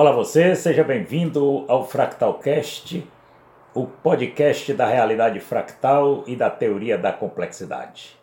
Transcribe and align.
Olá 0.00 0.12
você, 0.12 0.54
seja 0.54 0.84
bem-vindo 0.84 1.64
ao 1.66 1.84
Fractalcast, 1.84 3.04
o 3.74 3.84
podcast 3.84 4.72
da 4.72 4.86
realidade 4.86 5.40
fractal 5.40 6.22
e 6.24 6.36
da 6.36 6.48
teoria 6.48 6.96
da 6.96 7.12
complexidade. 7.12 8.16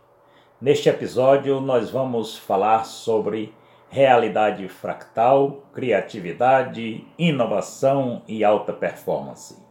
Neste 0.62 0.88
episódio 0.88 1.60
nós 1.60 1.92
vamos 1.92 2.38
falar 2.38 2.86
sobre 2.86 3.54
realidade 3.90 4.70
fractal, 4.70 5.64
criatividade, 5.74 7.06
inovação 7.20 8.24
e 8.26 8.42
alta 8.42 8.72
performance. 8.72 9.62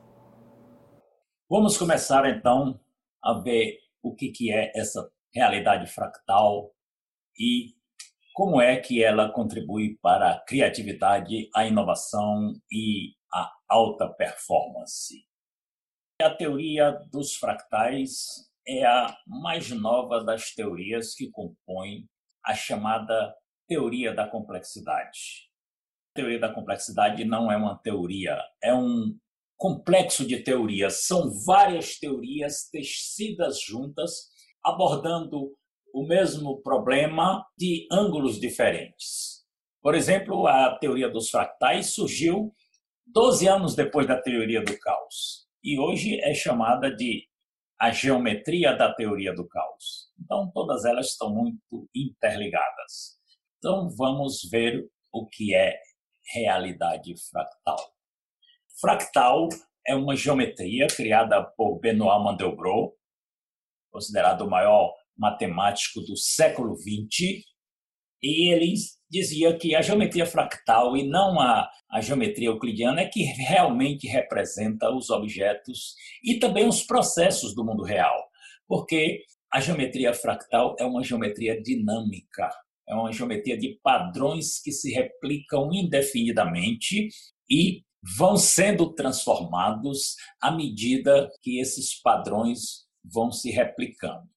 Vamos 1.48 1.78
começar 1.78 2.28
então 2.28 2.78
a 3.24 3.40
ver 3.40 3.78
o 4.02 4.14
que, 4.14 4.52
é 4.52 4.78
essa 4.78 5.10
realidade 5.34 5.86
fractal 5.86 6.70
e 7.34 7.72
como 8.34 8.60
é 8.60 8.76
que 8.80 9.00
ela 9.00 9.30
contribui 9.30 9.96
para 10.02 10.32
a 10.32 10.40
criatividade, 10.40 11.48
a 11.54 11.64
inovação 11.66 12.52
e 12.70 13.14
a 13.32 13.48
alta 13.68 14.08
performance. 14.08 15.24
A 16.20 16.30
teoria 16.30 16.90
dos 17.12 17.36
fractais 17.36 18.50
é 18.66 18.84
a 18.84 19.16
mais 19.24 19.70
nova 19.70 20.24
das 20.24 20.52
teorias 20.52 21.14
que 21.14 21.30
compõem 21.30 22.08
a 22.44 22.54
chamada 22.54 23.32
teoria 23.68 24.12
da 24.12 24.26
complexidade. 24.26 25.48
A 26.10 26.18
teoria 26.18 26.40
da 26.40 26.52
complexidade 26.52 27.24
não 27.24 27.52
é 27.52 27.56
uma 27.56 27.78
teoria, 27.78 28.36
é 28.60 28.74
um 28.74 29.16
complexo 29.56 30.26
de 30.26 30.42
teorias. 30.42 31.06
São 31.06 31.30
várias 31.46 32.00
teorias 32.00 32.68
tecidas 32.68 33.60
juntas, 33.60 34.28
abordando 34.60 35.54
o 35.94 36.04
mesmo 36.04 36.60
problema 36.60 37.46
de 37.56 37.86
ângulos 37.90 38.40
diferentes. 38.40 39.44
Por 39.80 39.94
exemplo, 39.94 40.44
a 40.48 40.76
teoria 40.76 41.08
dos 41.08 41.30
fractais 41.30 41.94
surgiu 41.94 42.52
12 43.06 43.46
anos 43.46 43.76
depois 43.76 44.04
da 44.08 44.20
teoria 44.20 44.60
do 44.60 44.76
caos 44.80 45.46
e 45.62 45.78
hoje 45.78 46.20
é 46.20 46.34
chamada 46.34 46.90
de 46.90 47.28
a 47.80 47.92
geometria 47.92 48.76
da 48.76 48.92
teoria 48.92 49.32
do 49.32 49.46
caos. 49.46 50.10
Então, 50.20 50.50
todas 50.52 50.84
elas 50.84 51.10
estão 51.10 51.32
muito 51.32 51.88
interligadas. 51.94 53.20
Então, 53.58 53.88
vamos 53.96 54.48
ver 54.50 54.84
o 55.12 55.28
que 55.28 55.54
é 55.54 55.78
realidade 56.32 57.14
fractal. 57.30 57.78
Fractal 58.80 59.48
é 59.86 59.94
uma 59.94 60.16
geometria 60.16 60.88
criada 60.88 61.44
por 61.56 61.78
Benoit 61.78 62.24
Mandelbrot, 62.24 62.94
considerado 63.92 64.40
o 64.42 64.50
maior 64.50 64.92
matemático 65.16 66.00
do 66.00 66.16
século 66.16 66.76
XX, 66.76 67.44
e 68.22 68.52
ele 68.52 68.74
dizia 69.10 69.56
que 69.56 69.74
a 69.74 69.82
geometria 69.82 70.24
fractal 70.24 70.96
e 70.96 71.06
não 71.06 71.38
a, 71.38 71.68
a 71.90 72.00
geometria 72.00 72.48
euclidiana 72.48 73.02
é 73.02 73.08
que 73.08 73.22
realmente 73.22 74.06
representa 74.06 74.90
os 74.90 75.10
objetos 75.10 75.94
e 76.22 76.38
também 76.38 76.66
os 76.66 76.82
processos 76.82 77.54
do 77.54 77.64
mundo 77.64 77.84
real, 77.84 78.16
porque 78.66 79.22
a 79.52 79.60
geometria 79.60 80.12
fractal 80.12 80.74
é 80.78 80.84
uma 80.84 81.04
geometria 81.04 81.60
dinâmica, 81.62 82.50
é 82.88 82.94
uma 82.94 83.12
geometria 83.12 83.56
de 83.56 83.78
padrões 83.82 84.60
que 84.60 84.72
se 84.72 84.90
replicam 84.90 85.68
indefinidamente 85.72 87.08
e 87.48 87.82
vão 88.18 88.36
sendo 88.36 88.92
transformados 88.94 90.16
à 90.40 90.50
medida 90.50 91.30
que 91.42 91.60
esses 91.60 92.00
padrões 92.00 92.84
vão 93.04 93.30
se 93.30 93.50
replicando. 93.50 94.33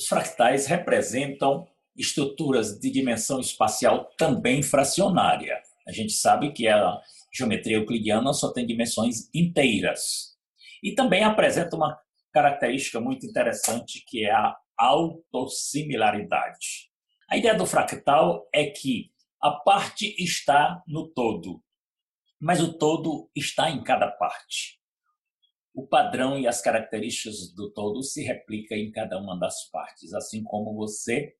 Os 0.00 0.08
fractais 0.08 0.66
representam 0.66 1.68
estruturas 1.94 2.80
de 2.80 2.90
dimensão 2.90 3.38
espacial 3.38 4.06
também 4.16 4.62
fracionária. 4.62 5.60
A 5.86 5.92
gente 5.92 6.14
sabe 6.14 6.54
que 6.54 6.66
a 6.66 6.98
geometria 7.30 7.76
euclidiana 7.76 8.32
só 8.32 8.50
tem 8.50 8.64
dimensões 8.64 9.28
inteiras. 9.34 10.38
E 10.82 10.94
também 10.94 11.22
apresenta 11.22 11.76
uma 11.76 12.00
característica 12.32 12.98
muito 12.98 13.26
interessante 13.26 14.02
que 14.08 14.24
é 14.24 14.32
a 14.32 14.56
autossimilaridade. 14.78 16.88
A 17.28 17.36
ideia 17.36 17.54
do 17.54 17.66
fractal 17.66 18.48
é 18.54 18.64
que 18.64 19.10
a 19.38 19.50
parte 19.50 20.16
está 20.18 20.82
no 20.88 21.08
todo, 21.08 21.62
mas 22.40 22.62
o 22.62 22.72
todo 22.72 23.30
está 23.36 23.68
em 23.68 23.84
cada 23.84 24.10
parte 24.10 24.79
o 25.74 25.86
padrão 25.86 26.38
e 26.38 26.46
as 26.46 26.60
características 26.60 27.52
do 27.54 27.70
todo 27.70 28.02
se 28.02 28.22
replica 28.22 28.74
em 28.74 28.90
cada 28.90 29.18
uma 29.18 29.38
das 29.38 29.68
partes, 29.70 30.12
assim 30.12 30.42
como 30.42 30.74
você, 30.74 31.34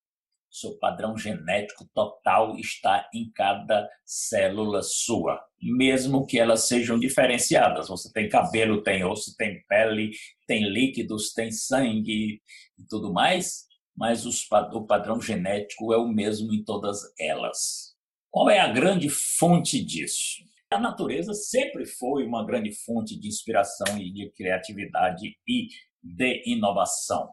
seu 0.50 0.76
padrão 0.78 1.16
genético 1.16 1.88
total 1.94 2.56
está 2.56 3.08
em 3.14 3.30
cada 3.30 3.88
célula 4.04 4.82
sua, 4.82 5.40
mesmo 5.62 6.26
que 6.26 6.38
elas 6.38 6.66
sejam 6.66 6.98
diferenciadas. 6.98 7.88
Você 7.88 8.12
tem 8.12 8.28
cabelo, 8.28 8.82
tem 8.82 9.04
osso, 9.04 9.36
tem 9.36 9.62
pele, 9.68 10.10
tem 10.46 10.68
líquidos, 10.68 11.32
tem 11.32 11.52
sangue 11.52 12.42
e 12.78 12.84
tudo 12.88 13.12
mais, 13.12 13.66
mas 13.96 14.26
os, 14.26 14.44
o 14.72 14.84
padrão 14.84 15.20
genético 15.20 15.92
é 15.92 15.96
o 15.96 16.08
mesmo 16.08 16.52
em 16.52 16.64
todas 16.64 17.00
elas. 17.18 17.94
Qual 18.28 18.50
é 18.50 18.58
a 18.58 18.72
grande 18.72 19.08
fonte 19.08 19.84
disso? 19.84 20.42
A 20.72 20.78
natureza 20.78 21.34
sempre 21.34 21.84
foi 21.84 22.24
uma 22.24 22.46
grande 22.46 22.72
fonte 22.72 23.18
de 23.18 23.26
inspiração 23.26 23.98
e 23.98 24.12
de 24.12 24.30
criatividade 24.30 25.36
e 25.46 25.66
de 26.00 26.42
inovação. 26.46 27.28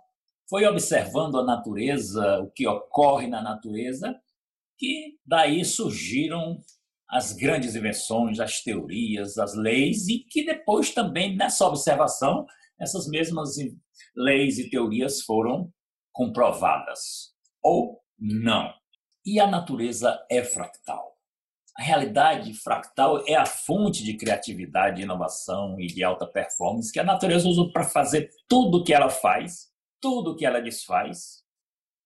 Foi 0.50 0.66
observando 0.66 1.38
a 1.38 1.44
natureza, 1.44 2.40
o 2.40 2.50
que 2.50 2.68
ocorre 2.68 3.28
na 3.28 3.40
natureza, 3.40 4.20
que 4.76 5.20
daí 5.24 5.64
surgiram 5.64 6.60
as 7.08 7.32
grandes 7.32 7.76
invenções, 7.76 8.40
as 8.40 8.62
teorias, 8.62 9.38
as 9.38 9.54
leis, 9.56 10.08
e 10.08 10.20
que 10.20 10.44
depois 10.44 10.92
também, 10.92 11.36
nessa 11.36 11.68
observação, 11.68 12.44
essas 12.80 13.08
mesmas 13.08 13.56
leis 14.16 14.58
e 14.58 14.68
teorias 14.68 15.22
foram 15.22 15.72
comprovadas. 16.12 17.36
Ou 17.62 18.02
não. 18.18 18.74
E 19.24 19.40
a 19.40 19.46
natureza 19.46 20.20
é 20.28 20.44
fractal. 20.44 21.17
A 21.78 21.84
realidade 21.84 22.54
fractal 22.56 23.24
é 23.28 23.36
a 23.36 23.46
fonte 23.46 24.04
de 24.04 24.18
criatividade, 24.18 25.04
inovação 25.04 25.80
e 25.80 25.86
de 25.86 26.04
alta 26.04 26.26
performance 26.26 26.92
que 26.92 27.00
a 27.00 27.04
natureza 27.04 27.48
usa 27.48 27.72
para 27.72 27.84
fazer 27.84 28.32
tudo 28.48 28.80
o 28.80 28.84
que 28.84 28.94
ela 28.94 29.10
faz, 29.10 29.72
tudo 30.02 30.32
o 30.32 30.36
que 30.36 30.44
ela 30.44 30.60
desfaz. 30.60 31.44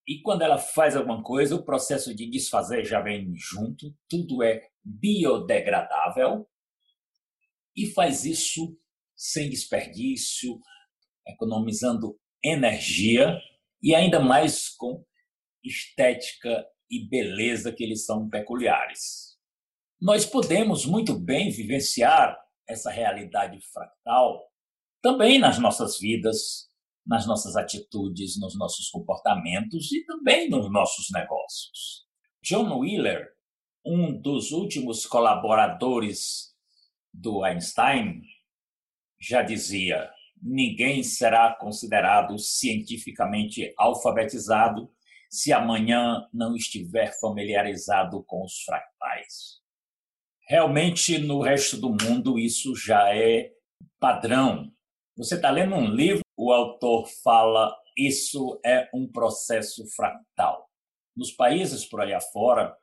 E 0.06 0.22
quando 0.22 0.42
ela 0.42 0.58
faz 0.58 0.96
alguma 0.98 1.24
coisa, 1.24 1.56
o 1.56 1.64
processo 1.64 2.14
de 2.14 2.30
desfazer 2.30 2.84
já 2.84 3.00
vem 3.00 3.32
junto, 3.38 3.96
tudo 4.10 4.44
é 4.44 4.62
biodegradável 4.84 6.46
e 7.74 7.88
faz 7.92 8.26
isso 8.26 8.78
sem 9.16 9.50
desperdício, 9.50 10.60
economizando 11.26 12.20
energia 12.44 13.40
e 13.82 13.96
ainda 13.96 14.20
mais 14.20 14.68
com 14.68 15.06
estética 15.64 16.66
e 16.90 17.08
beleza 17.08 17.72
que 17.72 17.84
eles 17.84 18.06
são 18.06 18.28
peculiares. 18.28 19.31
Nós 20.02 20.26
podemos 20.26 20.84
muito 20.84 21.14
bem 21.14 21.52
vivenciar 21.52 22.36
essa 22.68 22.90
realidade 22.90 23.62
fractal 23.72 24.50
também 25.00 25.38
nas 25.38 25.60
nossas 25.60 26.00
vidas, 26.00 26.68
nas 27.06 27.28
nossas 27.28 27.56
atitudes, 27.56 28.40
nos 28.40 28.58
nossos 28.58 28.90
comportamentos 28.90 29.92
e 29.92 30.04
também 30.06 30.50
nos 30.50 30.72
nossos 30.72 31.12
negócios. 31.12 32.08
John 32.42 32.80
Wheeler, 32.80 33.28
um 33.86 34.20
dos 34.20 34.52
últimos 34.52 35.06
colaboradores 35.06 36.56
do 37.14 37.44
Einstein, 37.44 38.24
já 39.20 39.44
dizia: 39.44 40.10
ninguém 40.42 41.04
será 41.04 41.54
considerado 41.54 42.40
cientificamente 42.40 43.72
alfabetizado 43.78 44.92
se 45.30 45.54
amanhã 45.54 46.28
não 46.34 46.56
estiver 46.56 47.14
familiarizado 47.20 48.24
com 48.24 48.44
os 48.44 48.64
fractais. 48.64 49.61
Realmente, 50.52 51.18
no 51.18 51.40
resto 51.40 51.78
do 51.78 51.92
mundo, 51.92 52.38
isso 52.38 52.76
já 52.76 53.16
é 53.16 53.54
padrão. 53.98 54.70
Você 55.16 55.36
está 55.36 55.50
lendo 55.50 55.76
um 55.76 55.88
livro, 55.88 56.26
o 56.36 56.52
autor 56.52 57.08
fala 57.24 57.74
isso 57.98 58.60
é 58.66 58.90
um 58.94 59.10
processo 59.10 59.88
fractal. 59.96 60.70
Nos 61.16 61.32
países 61.32 61.86
por 61.86 62.02
aí 62.02 62.14
afora, 62.14 62.76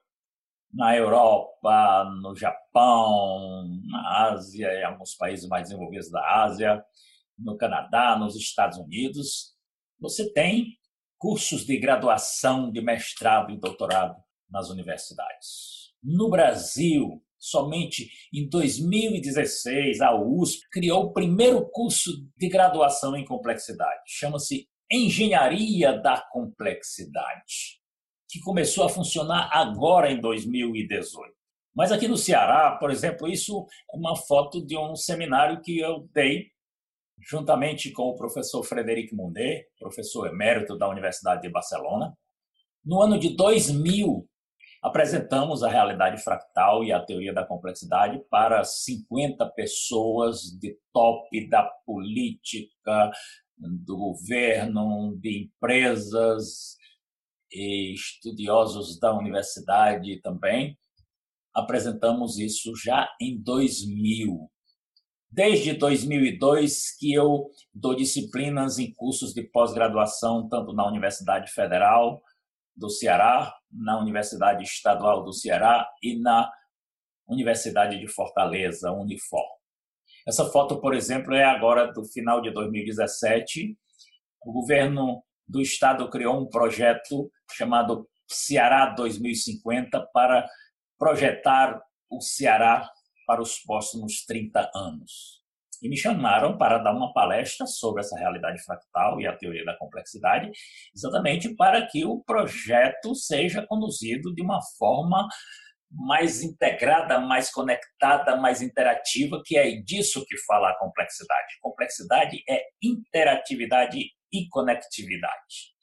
na 0.72 0.96
Europa, 0.96 2.10
no 2.22 2.34
Japão, 2.34 3.68
na 3.84 4.30
Ásia, 4.30 4.72
em 4.72 4.84
alguns 4.84 5.14
países 5.14 5.46
mais 5.46 5.64
desenvolvidos 5.64 6.10
da 6.10 6.42
Ásia, 6.44 6.82
no 7.38 7.54
Canadá, 7.58 8.16
nos 8.16 8.34
Estados 8.34 8.78
Unidos, 8.78 9.54
você 10.00 10.32
tem 10.32 10.78
cursos 11.18 11.66
de 11.66 11.78
graduação, 11.78 12.72
de 12.72 12.80
mestrado 12.80 13.52
e 13.52 13.60
doutorado 13.60 14.16
nas 14.48 14.70
universidades. 14.70 15.92
No 16.02 16.30
Brasil, 16.30 17.22
Somente 17.38 18.10
em 18.34 18.48
2016, 18.48 20.00
a 20.00 20.14
USP 20.14 20.68
criou 20.70 21.04
o 21.04 21.12
primeiro 21.12 21.68
curso 21.70 22.10
de 22.36 22.48
graduação 22.48 23.16
em 23.16 23.24
complexidade. 23.24 24.02
Chama-se 24.06 24.68
Engenharia 24.90 25.92
da 25.92 26.20
Complexidade, 26.32 27.80
que 28.28 28.40
começou 28.40 28.84
a 28.84 28.88
funcionar 28.88 29.50
agora 29.52 30.10
em 30.10 30.20
2018. 30.20 31.32
Mas 31.74 31.92
aqui 31.92 32.08
no 32.08 32.16
Ceará, 32.16 32.76
por 32.76 32.90
exemplo, 32.90 33.28
isso 33.28 33.66
é 33.92 33.96
uma 33.96 34.16
foto 34.16 34.64
de 34.66 34.76
um 34.76 34.96
seminário 34.96 35.60
que 35.60 35.78
eu 35.78 36.08
dei 36.12 36.50
juntamente 37.20 37.90
com 37.90 38.04
o 38.04 38.16
professor 38.16 38.62
Frederic 38.64 39.14
Mundet, 39.14 39.66
professor 39.78 40.26
emérito 40.26 40.76
da 40.76 40.88
Universidade 40.88 41.42
de 41.42 41.50
Barcelona. 41.50 42.16
No 42.84 43.02
ano 43.02 43.18
de 43.18 43.36
2000, 43.36 44.28
apresentamos 44.82 45.62
a 45.62 45.68
realidade 45.68 46.22
fractal 46.22 46.84
e 46.84 46.92
a 46.92 47.00
teoria 47.00 47.32
da 47.32 47.44
complexidade 47.44 48.20
para 48.30 48.62
50 48.64 49.44
pessoas 49.50 50.42
de 50.58 50.78
top 50.92 51.48
da 51.48 51.64
política, 51.84 53.10
do 53.56 53.96
governo, 53.96 55.16
de 55.20 55.44
empresas, 55.44 56.78
e 57.50 57.94
estudiosos 57.94 58.98
da 58.98 59.16
universidade 59.16 60.20
também 60.20 60.76
apresentamos 61.54 62.38
isso 62.38 62.74
já 62.76 63.08
em 63.20 63.40
2000. 63.40 64.50
Desde 65.30 65.72
2002 65.74 66.96
que 66.96 67.12
eu 67.12 67.50
dou 67.74 67.94
disciplinas 67.94 68.78
em 68.78 68.92
cursos 68.94 69.34
de 69.34 69.42
pós-graduação, 69.42 70.48
tanto 70.48 70.72
na 70.72 70.86
Universidade 70.86 71.50
Federal 71.50 72.22
do 72.78 72.88
Ceará, 72.88 73.52
na 73.70 73.98
Universidade 73.98 74.62
Estadual 74.62 75.24
do 75.24 75.32
Ceará 75.32 75.86
e 76.02 76.18
na 76.18 76.50
Universidade 77.28 77.98
de 77.98 78.06
Fortaleza, 78.08 78.92
Unifor. 78.92 79.44
Essa 80.26 80.46
foto, 80.46 80.80
por 80.80 80.94
exemplo, 80.94 81.34
é 81.34 81.44
agora 81.44 81.92
do 81.92 82.04
final 82.04 82.40
de 82.40 82.50
2017. 82.52 83.76
O 84.42 84.52
governo 84.52 85.22
do 85.46 85.60
estado 85.60 86.08
criou 86.08 86.40
um 86.40 86.48
projeto 86.48 87.30
chamado 87.50 88.08
Ceará 88.28 88.94
2050 88.94 90.08
para 90.12 90.48
projetar 90.98 91.82
o 92.10 92.20
Ceará 92.20 92.88
para 93.26 93.42
os 93.42 93.58
próximos 93.58 94.24
30 94.24 94.70
anos. 94.74 95.37
E 95.82 95.88
me 95.88 95.96
chamaram 95.96 96.56
para 96.56 96.78
dar 96.78 96.92
uma 96.92 97.12
palestra 97.12 97.66
sobre 97.66 98.00
essa 98.00 98.18
realidade 98.18 98.62
fractal 98.62 99.20
e 99.20 99.26
a 99.26 99.36
teoria 99.36 99.64
da 99.64 99.76
complexidade, 99.76 100.50
exatamente 100.94 101.54
para 101.54 101.86
que 101.86 102.04
o 102.04 102.22
projeto 102.22 103.14
seja 103.14 103.66
conduzido 103.66 104.34
de 104.34 104.42
uma 104.42 104.60
forma 104.78 105.28
mais 105.90 106.42
integrada, 106.42 107.18
mais 107.18 107.50
conectada, 107.50 108.36
mais 108.36 108.60
interativa, 108.60 109.40
que 109.44 109.56
é 109.56 109.70
disso 109.80 110.24
que 110.26 110.36
fala 110.46 110.70
a 110.70 110.78
complexidade. 110.78 111.54
Complexidade 111.62 112.42
é 112.48 112.62
interatividade 112.82 114.10
e 114.32 114.48
conectividade 114.48 115.78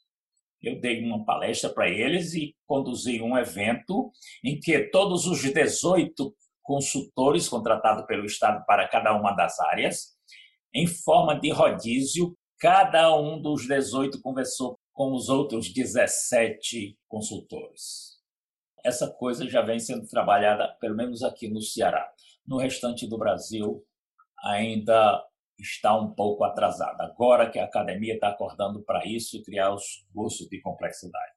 eu 0.66 0.80
dei 0.80 1.04
uma 1.04 1.24
palestra 1.24 1.70
para 1.70 1.88
eles 1.88 2.34
e 2.34 2.56
conduzi 2.66 3.22
um 3.22 3.38
evento 3.38 4.12
em 4.44 4.60
que 4.60 4.80
todos 4.90 5.28
os 5.28 5.42
18 5.42 6.36
consultores 6.66 7.48
contratados 7.48 8.06
pelo 8.06 8.26
Estado 8.26 8.66
para 8.66 8.88
cada 8.88 9.14
uma 9.14 9.32
das 9.34 9.60
áreas, 9.60 10.16
em 10.74 10.88
forma 10.88 11.40
de 11.40 11.52
rodízio, 11.52 12.36
cada 12.60 13.16
um 13.16 13.42
dos 13.42 13.68
18 13.68 14.20
conversou 14.22 14.78
com 14.92 15.14
os 15.14 15.30
outros 15.30 15.72
17 15.72 16.98
consultores. 17.08 18.16
Essa 18.84 19.10
coisa 19.10 19.48
já 19.48 19.62
vem 19.62 19.80
sendo 19.80 20.08
trabalhada, 20.08 20.76
pelo 20.80 20.96
menos 20.96 21.24
aqui 21.24 21.48
no 21.48 21.62
Ceará. 21.62 22.08
No 22.46 22.58
restante 22.58 23.08
do 23.08 23.18
Brasil, 23.18 23.84
ainda 24.44 25.24
está 25.60 25.98
um 25.98 26.14
pouco 26.14 26.44
atrasada. 26.44 27.04
Agora 27.04 27.50
que 27.50 27.60
a 27.60 27.66
academia 27.66 28.16
está 28.16 28.30
acordando 28.30 28.84
para 28.84 29.06
isso, 29.06 29.42
criar 29.44 29.74
os 29.74 30.06
cursos 30.14 30.48
de 30.50 30.62
complexidade. 30.62 31.34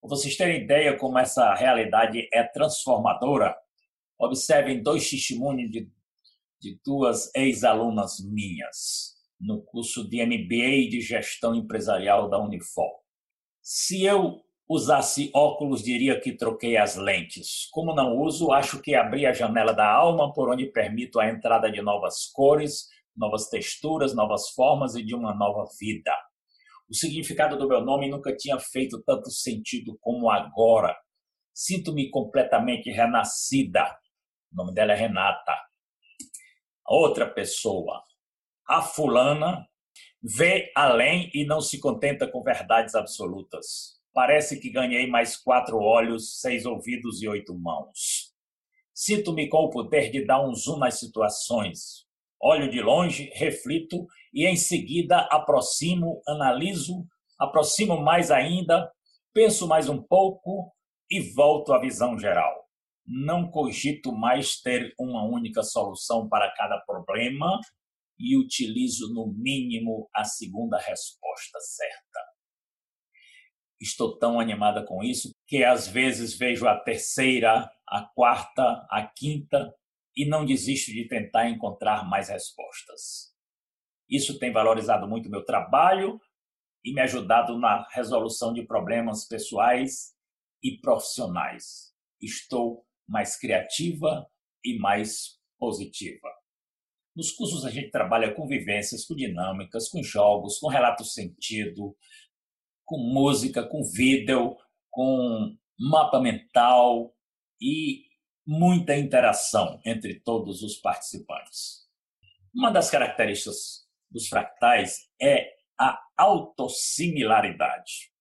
Para 0.00 0.10
vocês 0.10 0.36
terem 0.36 0.62
ideia 0.62 0.96
como 0.96 1.18
essa 1.18 1.54
realidade 1.54 2.28
é 2.32 2.42
transformadora, 2.42 3.56
observem 4.20 4.82
dois 4.82 5.08
testemunhos 5.08 5.70
de, 5.70 5.90
de 6.60 6.78
duas 6.84 7.34
ex-alunas 7.34 8.18
minhas 8.20 9.18
no 9.40 9.62
curso 9.62 10.06
de 10.08 10.24
MBA 10.24 10.90
de 10.90 11.00
Gestão 11.00 11.54
Empresarial 11.54 12.28
da 12.28 12.38
Unifor. 12.38 12.90
Se 13.62 14.04
eu 14.04 14.42
usasse 14.68 15.30
óculos, 15.34 15.82
diria 15.82 16.20
que 16.20 16.36
troquei 16.36 16.76
as 16.76 16.94
lentes. 16.94 17.66
Como 17.72 17.94
não 17.94 18.16
uso, 18.18 18.52
acho 18.52 18.80
que 18.80 18.94
abri 18.94 19.26
a 19.26 19.32
janela 19.32 19.72
da 19.72 19.90
alma 19.90 20.32
por 20.32 20.50
onde 20.50 20.66
permito 20.66 21.18
a 21.18 21.28
entrada 21.28 21.70
de 21.72 21.80
novas 21.80 22.26
cores, 22.26 22.86
novas 23.16 23.48
texturas, 23.48 24.14
novas 24.14 24.50
formas 24.50 24.94
e 24.94 25.02
de 25.02 25.14
uma 25.14 25.34
nova 25.34 25.64
vida. 25.80 26.14
O 26.88 26.94
significado 26.94 27.56
do 27.56 27.68
meu 27.68 27.80
nome 27.80 28.08
nunca 28.08 28.36
tinha 28.36 28.58
feito 28.58 29.02
tanto 29.02 29.30
sentido 29.30 29.96
como 30.00 30.30
agora. 30.30 30.96
Sinto-me 31.52 32.10
completamente 32.10 32.90
renascida. 32.90 33.84
O 34.52 34.56
nome 34.56 34.74
dela 34.74 34.92
é 34.92 34.96
Renata. 34.96 35.54
Outra 36.86 37.28
pessoa, 37.28 38.02
a 38.66 38.82
fulana, 38.82 39.66
vê 40.22 40.72
além 40.74 41.30
e 41.32 41.44
não 41.46 41.60
se 41.60 41.78
contenta 41.78 42.26
com 42.26 42.42
verdades 42.42 42.94
absolutas. 42.94 44.00
Parece 44.12 44.60
que 44.60 44.70
ganhei 44.70 45.06
mais 45.06 45.36
quatro 45.36 45.78
olhos, 45.78 46.40
seis 46.40 46.66
ouvidos 46.66 47.22
e 47.22 47.28
oito 47.28 47.56
mãos. 47.56 48.34
Sinto-me 48.92 49.48
com 49.48 49.64
o 49.64 49.70
poder 49.70 50.10
de 50.10 50.26
dar 50.26 50.46
um 50.46 50.54
zoom 50.54 50.78
nas 50.78 50.98
situações, 50.98 52.06
olho 52.40 52.70
de 52.70 52.82
longe, 52.82 53.30
reflito 53.34 54.06
e 54.34 54.46
em 54.46 54.56
seguida 54.56 55.20
aproximo, 55.30 56.20
analiso, 56.26 57.06
aproximo 57.38 57.98
mais 57.98 58.30
ainda, 58.30 58.92
penso 59.32 59.66
mais 59.66 59.88
um 59.88 60.02
pouco 60.02 60.72
e 61.08 61.20
volto 61.20 61.72
à 61.72 61.80
visão 61.80 62.18
geral. 62.18 62.69
Não 63.12 63.50
cogito 63.50 64.12
mais 64.12 64.60
ter 64.60 64.94
uma 64.96 65.24
única 65.24 65.64
solução 65.64 66.28
para 66.28 66.48
cada 66.54 66.78
problema 66.82 67.58
e 68.16 68.38
utilizo 68.38 69.12
no 69.12 69.26
mínimo 69.26 70.08
a 70.14 70.22
segunda 70.22 70.78
resposta 70.78 71.58
certa. 71.58 72.20
Estou 73.80 74.16
tão 74.16 74.38
animada 74.38 74.86
com 74.86 75.02
isso 75.02 75.34
que 75.44 75.64
às 75.64 75.88
vezes 75.88 76.38
vejo 76.38 76.68
a 76.68 76.78
terceira, 76.78 77.68
a 77.88 78.02
quarta, 78.14 78.86
a 78.88 79.04
quinta 79.04 79.74
e 80.14 80.24
não 80.24 80.44
desisto 80.44 80.92
de 80.92 81.08
tentar 81.08 81.50
encontrar 81.50 82.08
mais 82.08 82.28
respostas. 82.28 83.34
Isso 84.08 84.38
tem 84.38 84.52
valorizado 84.52 85.08
muito 85.08 85.28
meu 85.28 85.44
trabalho 85.44 86.20
e 86.84 86.94
me 86.94 87.00
ajudado 87.00 87.58
na 87.58 87.88
resolução 87.90 88.52
de 88.52 88.64
problemas 88.64 89.26
pessoais 89.26 90.14
e 90.62 90.78
profissionais. 90.80 91.92
Estou 92.20 92.86
mais 93.10 93.36
criativa 93.36 94.26
e 94.64 94.78
mais 94.78 95.38
positiva. 95.58 96.30
Nos 97.14 97.32
cursos 97.32 97.66
a 97.66 97.70
gente 97.70 97.90
trabalha 97.90 98.32
com 98.32 98.46
vivências, 98.46 99.04
com 99.04 99.16
dinâmicas, 99.16 99.88
com 99.88 100.02
jogos, 100.02 100.58
com 100.58 100.68
relato 100.68 101.04
sentido, 101.04 101.96
com 102.84 102.98
música, 102.98 103.66
com 103.66 103.82
vídeo, 103.82 104.56
com 104.90 105.56
mapa 105.78 106.20
mental 106.20 107.12
e 107.60 108.04
muita 108.46 108.96
interação 108.96 109.80
entre 109.84 110.20
todos 110.20 110.62
os 110.62 110.76
participantes. 110.76 111.88
Uma 112.54 112.70
das 112.70 112.90
características 112.90 113.86
dos 114.10 114.28
fractais 114.28 115.08
é 115.20 115.50
a 115.78 116.00
autossimilaridade. 116.16 118.12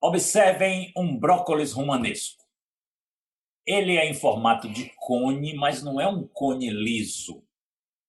Observem 0.00 0.92
um 0.96 1.18
brócolis 1.18 1.72
romanesco. 1.72 2.37
Ele 3.68 3.98
é 3.98 4.08
em 4.08 4.14
formato 4.14 4.66
de 4.66 4.90
cone, 4.96 5.52
mas 5.52 5.82
não 5.82 6.00
é 6.00 6.08
um 6.08 6.26
cone 6.26 6.70
liso. 6.70 7.44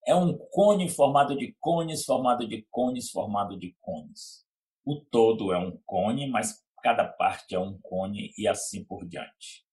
É 0.07 0.15
um 0.15 0.37
cone 0.37 0.87
formado 0.87 1.37
de 1.37 1.53
cones, 1.59 2.05
formado 2.05 2.47
de 2.47 2.65
cones, 2.71 3.11
formado 3.11 3.59
de 3.59 3.75
cones. 3.81 4.45
O 4.85 4.95
todo 4.95 5.51
é 5.51 5.57
um 5.57 5.77
cone, 5.85 6.27
mas 6.27 6.63
cada 6.81 7.03
parte 7.03 7.55
é 7.55 7.59
um 7.59 7.77
cone 7.81 8.31
e 8.37 8.47
assim 8.47 8.85
por 8.85 9.05
diante. 9.05 9.65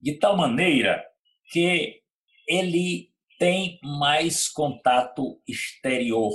De 0.00 0.18
tal 0.18 0.34
maneira 0.34 1.04
que 1.52 2.00
ele 2.48 3.12
tem 3.38 3.78
mais 3.82 4.48
contato 4.48 5.42
exterior. 5.46 6.32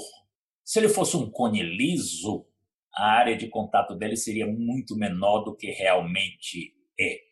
Se 0.63 0.77
ele 0.77 0.87
fosse 0.87 1.17
um 1.17 1.31
cone 1.31 1.63
liso, 1.63 2.45
a 2.93 3.05
área 3.05 3.35
de 3.35 3.47
contato 3.47 3.95
dele 3.95 4.15
seria 4.15 4.45
muito 4.45 4.95
menor 4.95 5.39
do 5.39 5.55
que 5.55 5.71
realmente 5.71 6.75
é. 6.99 7.28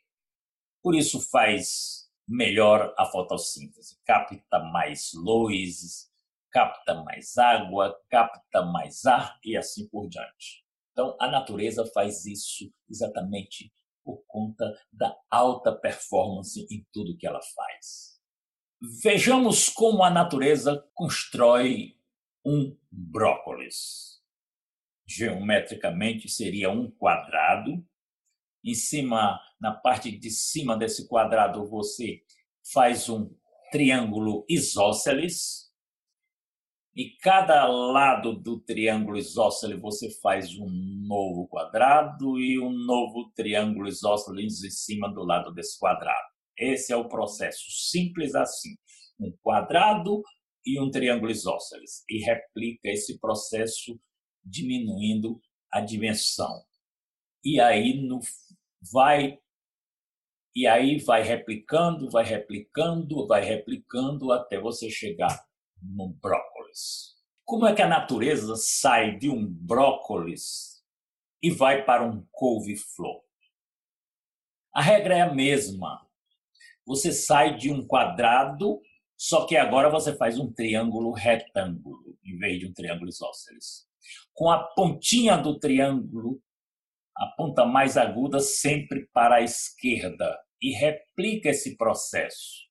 Por 0.87 0.95
isso 0.95 1.19
faz 1.19 2.09
melhor 2.25 2.95
a 2.97 3.05
fotossíntese, 3.07 3.99
capta 4.05 4.57
mais 4.71 5.11
luz, 5.13 6.09
capta 6.49 7.03
mais 7.03 7.37
água, 7.37 7.93
capta 8.09 8.61
mais 8.63 9.05
ar 9.05 9.37
e 9.43 9.57
assim 9.57 9.85
por 9.89 10.07
diante. 10.07 10.63
Então 10.93 11.17
a 11.19 11.29
natureza 11.29 11.85
faz 11.87 12.25
isso 12.25 12.73
exatamente 12.89 13.69
por 14.01 14.23
conta 14.25 14.63
da 14.89 15.13
alta 15.29 15.75
performance 15.75 16.65
em 16.71 16.87
tudo 16.93 17.17
que 17.17 17.27
ela 17.27 17.41
faz. 17.53 18.21
Vejamos 19.03 19.67
como 19.67 20.05
a 20.05 20.09
natureza 20.09 20.89
constrói 20.93 21.97
um 22.45 22.77
brócolis. 22.89 24.21
Geometricamente 25.05 26.29
seria 26.29 26.69
um 26.69 26.89
quadrado. 26.89 27.85
Em 28.67 28.73
cima, 28.73 29.39
na 29.61 29.71
parte 29.71 30.11
de 30.11 30.29
cima 30.29 30.75
desse 30.75 31.07
quadrado, 31.07 31.65
você 31.69 32.21
faz 32.73 33.07
um 33.07 33.33
triângulo 33.71 34.45
isósceles 34.49 35.71
e 36.93 37.11
cada 37.21 37.65
lado 37.65 38.33
do 38.33 38.59
triângulo 38.59 39.17
isósceles 39.17 39.79
você 39.79 40.11
faz 40.19 40.53
um 40.59 40.67
novo 41.07 41.47
quadrado 41.47 42.37
e 42.37 42.59
um 42.59 42.71
novo 42.71 43.31
triângulo 43.33 43.87
isósceles 43.87 44.61
em 44.61 44.69
cima 44.69 45.07
do 45.13 45.23
lado 45.23 45.53
desse 45.53 45.79
quadrado. 45.79 46.27
Esse 46.57 46.91
é 46.91 46.95
o 46.97 47.07
processo, 47.07 47.71
simples 47.71 48.35
assim. 48.35 48.75
Um 49.17 49.31
quadrado 49.41 50.21
e 50.65 50.77
um 50.81 50.91
triângulo 50.91 51.31
isósceles. 51.31 52.03
E 52.09 52.17
replica 52.17 52.89
esse 52.89 53.17
processo 53.17 53.97
diminuindo 54.43 55.39
a 55.71 55.79
dimensão. 55.79 56.65
E 57.45 57.61
aí 57.61 58.01
no, 58.01 58.19
vai 58.81 59.39
e 60.55 60.65
aí 60.65 60.97
vai 60.97 61.21
replicando, 61.21 62.09
vai 62.09 62.25
replicando, 62.25 63.27
vai 63.27 63.43
replicando 63.43 64.31
até 64.31 64.59
você 64.59 64.89
chegar 64.89 65.45
no 65.79 66.09
brócolis. 66.09 67.15
Como 67.45 67.67
é 67.67 67.75
que 67.75 67.81
a 67.83 67.87
natureza 67.87 68.55
sai 68.55 69.17
de 69.17 69.29
um 69.29 69.45
brócolis 69.45 70.83
e 71.43 71.51
vai 71.51 71.85
para 71.85 72.03
um 72.03 72.25
couve-flor? 72.31 73.21
A 74.73 74.81
regra 74.81 75.17
é 75.17 75.21
a 75.21 75.31
mesma. 75.31 76.05
Você 76.87 77.11
sai 77.11 77.55
de 77.55 77.71
um 77.71 77.85
quadrado, 77.85 78.81
só 79.15 79.45
que 79.45 79.55
agora 79.55 79.91
você 79.91 80.15
faz 80.15 80.39
um 80.39 80.51
triângulo 80.51 81.11
retângulo, 81.11 82.17
em 82.25 82.35
vez 82.35 82.59
de 82.59 82.65
um 82.65 82.73
triângulo 82.73 83.09
isósceles. 83.09 83.87
Com 84.33 84.49
a 84.49 84.57
pontinha 84.57 85.37
do 85.37 85.59
triângulo, 85.59 86.41
a 87.17 87.27
ponta 87.27 87.65
mais 87.65 87.97
aguda 87.97 88.39
sempre 88.39 89.07
para 89.13 89.37
a 89.37 89.41
esquerda, 89.41 90.39
e 90.61 90.71
replica 90.71 91.49
esse 91.49 91.75
processo. 91.77 92.67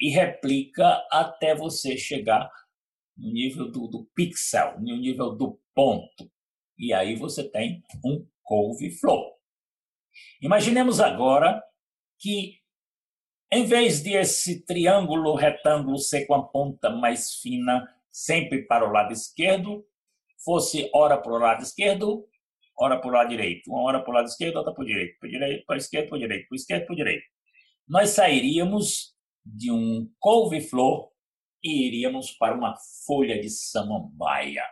E 0.00 0.10
replica 0.10 1.02
até 1.10 1.54
você 1.54 1.96
chegar 1.96 2.50
no 3.16 3.32
nível 3.32 3.70
do, 3.70 3.88
do 3.88 4.04
pixel, 4.14 4.78
no 4.80 4.96
nível 4.96 5.34
do 5.34 5.60
ponto. 5.74 6.30
E 6.78 6.92
aí 6.92 7.16
você 7.16 7.48
tem 7.48 7.82
um 8.04 8.26
couve-flor. 8.42 9.34
Imaginemos 10.40 11.00
agora 11.00 11.62
que, 12.18 12.58
em 13.52 13.64
vez 13.64 14.02
de 14.02 14.12
esse 14.12 14.64
triângulo 14.64 15.34
retângulo 15.34 15.98
ser 15.98 16.26
com 16.26 16.34
a 16.34 16.46
ponta 16.46 16.90
mais 16.90 17.34
fina 17.34 17.92
sempre 18.10 18.62
para 18.66 18.88
o 18.88 18.92
lado 18.92 19.12
esquerdo, 19.12 19.84
fosse 20.44 20.88
ora 20.94 21.20
para 21.20 21.32
o 21.32 21.38
lado 21.38 21.62
esquerdo, 21.62 22.28
hora 22.78 23.00
para 23.00 23.08
o 23.08 23.12
lado 23.12 23.28
direito, 23.28 23.70
uma 23.70 23.82
hora 23.82 24.00
para 24.00 24.10
o 24.10 24.14
lado 24.14 24.26
esquerdo, 24.26 24.56
outra 24.56 24.72
para 24.72 24.82
o 24.82 24.86
direito, 24.86 25.18
para 25.18 25.28
direito, 25.28 25.66
para 25.66 25.76
esquerda, 25.76 26.08
para 26.08 26.18
direito, 26.18 26.48
para 26.48 26.56
esquerda, 26.56 26.86
para 26.86 26.96
direito. 26.96 27.24
Nós 27.86 28.10
sairíamos 28.10 29.14
de 29.44 29.72
um 29.72 30.08
couve-flor 30.18 31.10
e 31.62 31.88
iríamos 31.88 32.32
para 32.32 32.56
uma 32.56 32.76
folha 33.04 33.40
de 33.40 33.50
samambaia. 33.50 34.64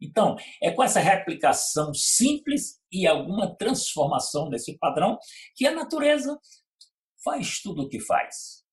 Então, 0.00 0.36
é 0.60 0.72
com 0.72 0.82
essa 0.82 0.98
replicação 0.98 1.94
simples 1.94 2.80
e 2.90 3.06
alguma 3.06 3.54
transformação 3.54 4.50
desse 4.50 4.76
padrão 4.78 5.16
que 5.54 5.64
a 5.64 5.72
natureza 5.72 6.36
faz 7.22 7.60
tudo 7.62 7.82
o 7.82 7.88
que 7.88 8.00
faz. 8.00 8.64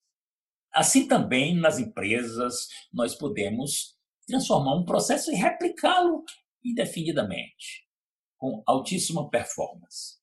Assim 0.74 1.08
também 1.08 1.56
nas 1.56 1.78
empresas 1.78 2.68
nós 2.92 3.14
podemos 3.14 3.96
transformar 4.26 4.76
um 4.76 4.86
processo 4.86 5.32
e 5.32 5.36
replicá-lo 5.36 6.24
indefinidamente 6.64 7.89
com 8.40 8.64
altíssima 8.66 9.30
performance. 9.30 10.18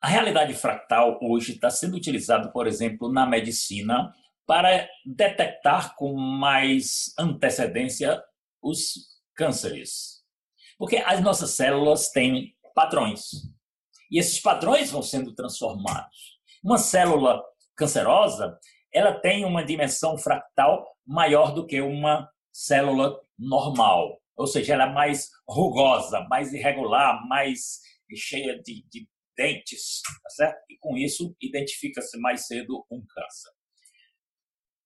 A 0.00 0.08
realidade 0.08 0.54
fractal 0.54 1.18
hoje 1.22 1.52
está 1.52 1.70
sendo 1.70 1.96
utilizada, 1.96 2.50
por 2.50 2.66
exemplo, 2.66 3.12
na 3.12 3.26
medicina 3.26 4.12
para 4.46 4.88
detectar 5.04 5.94
com 5.94 6.16
mais 6.16 7.12
antecedência 7.18 8.20
os 8.62 8.94
cânceres. 9.36 10.24
Porque 10.78 10.96
as 10.96 11.20
nossas 11.20 11.50
células 11.50 12.10
têm 12.10 12.56
padrões. 12.74 13.30
E 14.10 14.18
esses 14.18 14.40
padrões 14.40 14.90
vão 14.90 15.02
sendo 15.02 15.34
transformados. 15.34 16.38
Uma 16.64 16.78
célula 16.78 17.42
cancerosa, 17.76 18.58
ela 18.92 19.12
tem 19.20 19.44
uma 19.44 19.64
dimensão 19.64 20.16
fractal 20.16 20.86
maior 21.06 21.52
do 21.52 21.66
que 21.66 21.80
uma 21.80 22.28
célula 22.52 23.20
normal 23.38 24.18
ou 24.38 24.46
seja, 24.46 24.74
ela 24.74 24.84
é 24.84 24.92
mais 24.92 25.28
rugosa, 25.46 26.20
mais 26.30 26.52
irregular, 26.52 27.26
mais 27.26 27.80
cheia 28.14 28.56
de, 28.62 28.86
de 28.88 29.08
dentes, 29.36 30.00
tá 30.22 30.30
certo? 30.30 30.58
E 30.70 30.78
com 30.78 30.96
isso 30.96 31.36
identifica-se 31.42 32.16
mais 32.18 32.46
cedo 32.46 32.86
um 32.90 33.04
câncer. 33.04 33.50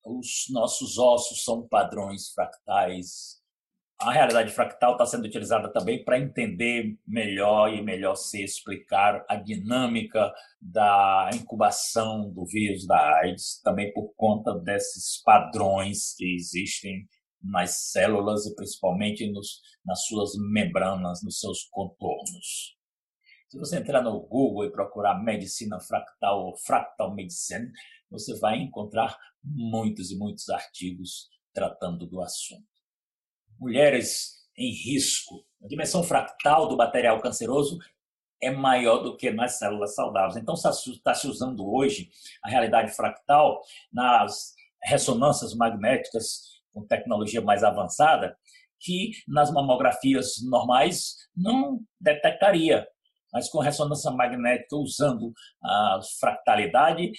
Os 0.05 0.47
nossos 0.51 0.99
ossos 0.99 1.45
são 1.45 1.69
padrões 1.69 2.33
fractais. 2.33 3.43
A 4.01 4.11
realidade 4.11 4.53
fractal 4.53 4.93
está 4.93 5.07
sendo 5.07 5.27
utilizada 5.27 5.73
também 5.73 6.03
para 6.03 6.19
entender 6.19 6.99
melhor 7.07 7.73
e 7.73 7.81
melhor 7.81 8.17
se 8.17 8.43
explicar 8.43 9.25
a 9.29 9.37
dinâmica 9.37 10.33
da 10.61 11.31
incubação 11.35 12.33
do 12.33 12.45
vírus 12.45 12.85
da 12.87 13.19
AIDS, 13.19 13.61
também 13.63 13.93
por 13.93 14.13
conta 14.17 14.59
desses 14.59 15.23
padrões 15.23 16.15
que 16.17 16.35
existem 16.35 17.07
nas 17.43 17.91
células 17.91 18.47
e 18.47 18.55
principalmente 18.55 19.31
nos, 19.31 19.61
nas 19.85 20.05
suas 20.07 20.33
membranas, 20.37 21.23
nos 21.23 21.41
seus 21.41 21.65
contornos. 21.65 22.77
Se 23.49 23.59
você 23.59 23.79
entrar 23.79 24.03
no 24.03 24.19
Google 24.21 24.65
e 24.65 24.73
procurar 24.73 25.23
medicina 25.23 25.79
fractal 25.79 26.47
ou 26.47 26.57
fractal 26.57 27.15
medicine, 27.15 27.71
você 28.11 28.39
vai 28.39 28.59
encontrar 28.59 29.19
muitos 29.45 30.11
e 30.11 30.17
muitos 30.17 30.49
artigos 30.49 31.29
tratando 31.53 32.07
do 32.07 32.23
assunto. 32.23 32.67
Mulheres 33.59 34.43
em 34.57 34.73
risco. 34.73 35.45
A 35.63 35.67
dimensão 35.67 36.03
fractal 36.03 36.69
do 36.69 36.77
material 36.77 37.21
canceroso 37.21 37.79
é 38.41 38.51
maior 38.51 38.99
do 38.99 39.17
que 39.17 39.31
nas 39.31 39.59
células 39.59 39.95
saudáveis. 39.95 40.37
Então, 40.37 40.55
está 40.55 41.15
se 41.15 41.29
usando 41.29 41.65
hoje 41.71 42.11
a 42.43 42.49
realidade 42.49 42.95
fractal 42.95 43.61
nas 43.93 44.55
ressonâncias 44.83 45.55
magnéticas 45.55 46.52
com 46.73 46.87
tecnologia 46.87 47.41
mais 47.41 47.63
avançada, 47.63 48.37
que 48.81 49.13
nas 49.29 49.53
mamografias 49.53 50.35
normais 50.45 51.17
não 51.37 51.81
detectaria. 52.01 52.87
Mas 53.33 53.49
com 53.49 53.61
ressonância 53.61 54.11
magnética, 54.11 54.77
usando 54.77 55.33
a 55.63 56.01
fractalidade, 56.21 57.13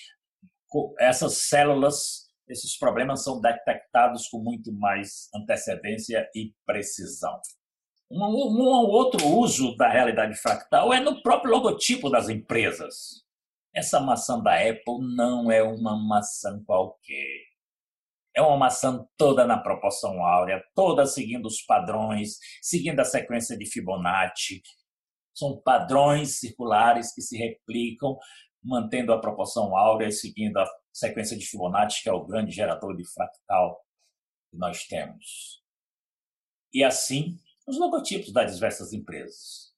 essas 1.00 1.38
células, 1.50 2.27
esses 2.48 2.77
problemas 2.77 3.24
são 3.24 3.39
detectados 3.39 4.27
com 4.27 4.39
muito 4.39 4.72
mais 4.74 5.29
antecedência 5.33 6.29
e 6.36 6.53
precisão. 6.65 7.39
Um, 8.12 8.19
um 8.19 8.67
outro 8.89 9.25
uso 9.25 9.75
da 9.75 9.89
realidade 9.89 10.36
fractal 10.36 10.93
é 10.93 11.00
no 11.00 11.22
próprio 11.24 11.51
logotipo 11.51 12.10
das 12.10 12.29
empresas. 12.29 13.24
Essa 13.74 14.00
maçã 14.00 14.39
da 14.39 14.53
Apple 14.55 15.00
não 15.15 15.51
é 15.51 15.63
uma 15.63 15.98
maçã 15.98 16.62
qualquer 16.63 17.52
é 18.35 18.41
uma 18.41 18.57
maçã 18.57 19.05
toda 19.15 19.45
na 19.45 19.57
proporção 19.57 20.25
áurea, 20.25 20.63
toda 20.73 21.05
seguindo 21.05 21.45
os 21.45 21.61
padrões, 21.61 22.37
seguindo 22.61 22.99
a 22.99 23.05
sequência 23.05 23.57
de 23.57 23.65
Fibonacci. 23.65 24.61
São 25.33 25.61
padrões 25.61 26.39
circulares 26.39 27.13
que 27.13 27.21
se 27.21 27.37
replicam, 27.37 28.17
mantendo 28.63 29.13
a 29.13 29.19
proporção 29.19 29.75
áurea 29.75 30.07
e 30.07 30.11
seguindo 30.11 30.57
a 30.57 30.65
sequência 30.91 31.37
de 31.37 31.45
Fibonacci, 31.45 32.03
que 32.03 32.09
é 32.09 32.13
o 32.13 32.25
grande 32.25 32.51
gerador 32.51 32.95
de 32.95 33.05
fractal 33.05 33.79
que 34.49 34.57
nós 34.57 34.85
temos. 34.85 35.61
E 36.73 36.83
assim, 36.83 37.37
os 37.67 37.77
logotipos 37.77 38.31
das 38.33 38.53
diversas 38.55 38.93
empresas. 38.93 39.73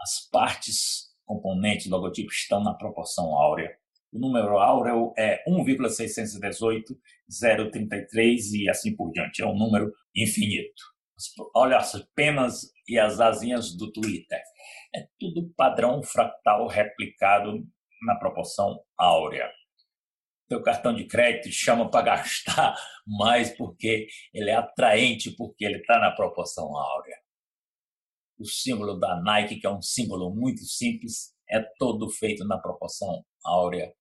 As 0.00 0.28
partes 0.30 1.12
componentes 1.24 1.86
do 1.86 1.96
logotipo 1.96 2.32
estão 2.32 2.62
na 2.62 2.74
proporção 2.74 3.36
áurea 3.36 3.78
o 4.12 4.18
número 4.18 4.58
áureo 4.58 5.14
é 5.16 5.42
1,618, 5.48 7.00
033 7.40 8.52
e 8.52 8.68
assim 8.68 8.94
por 8.94 9.10
diante. 9.12 9.42
É 9.42 9.46
um 9.46 9.56
número 9.56 9.92
infinito. 10.14 10.82
Olha 11.54 11.76
as 11.76 11.92
penas 12.14 12.72
e 12.88 12.98
as 12.98 13.20
asinhas 13.20 13.76
do 13.76 13.92
Twitter. 13.92 14.40
É 14.94 15.06
tudo 15.18 15.52
padrão 15.56 16.02
fractal 16.02 16.66
replicado 16.66 17.64
na 18.02 18.16
proporção 18.16 18.82
áurea. 18.98 19.50
Teu 20.48 20.62
cartão 20.62 20.94
de 20.94 21.06
crédito 21.06 21.50
chama 21.50 21.90
para 21.90 22.02
gastar 22.02 22.76
mais 23.06 23.56
porque 23.56 24.06
ele 24.34 24.50
é 24.50 24.54
atraente, 24.54 25.34
porque 25.36 25.64
ele 25.64 25.78
está 25.78 25.98
na 25.98 26.10
proporção 26.10 26.76
áurea. 26.76 27.16
O 28.38 28.44
símbolo 28.44 28.98
da 28.98 29.20
Nike, 29.22 29.60
que 29.60 29.66
é 29.66 29.70
um 29.70 29.80
símbolo 29.80 30.34
muito 30.34 30.62
simples, 30.64 31.32
é 31.48 31.62
todo 31.78 32.10
feito 32.10 32.44
na 32.44 32.58
proporção 32.58 33.24
áurea 33.44 33.92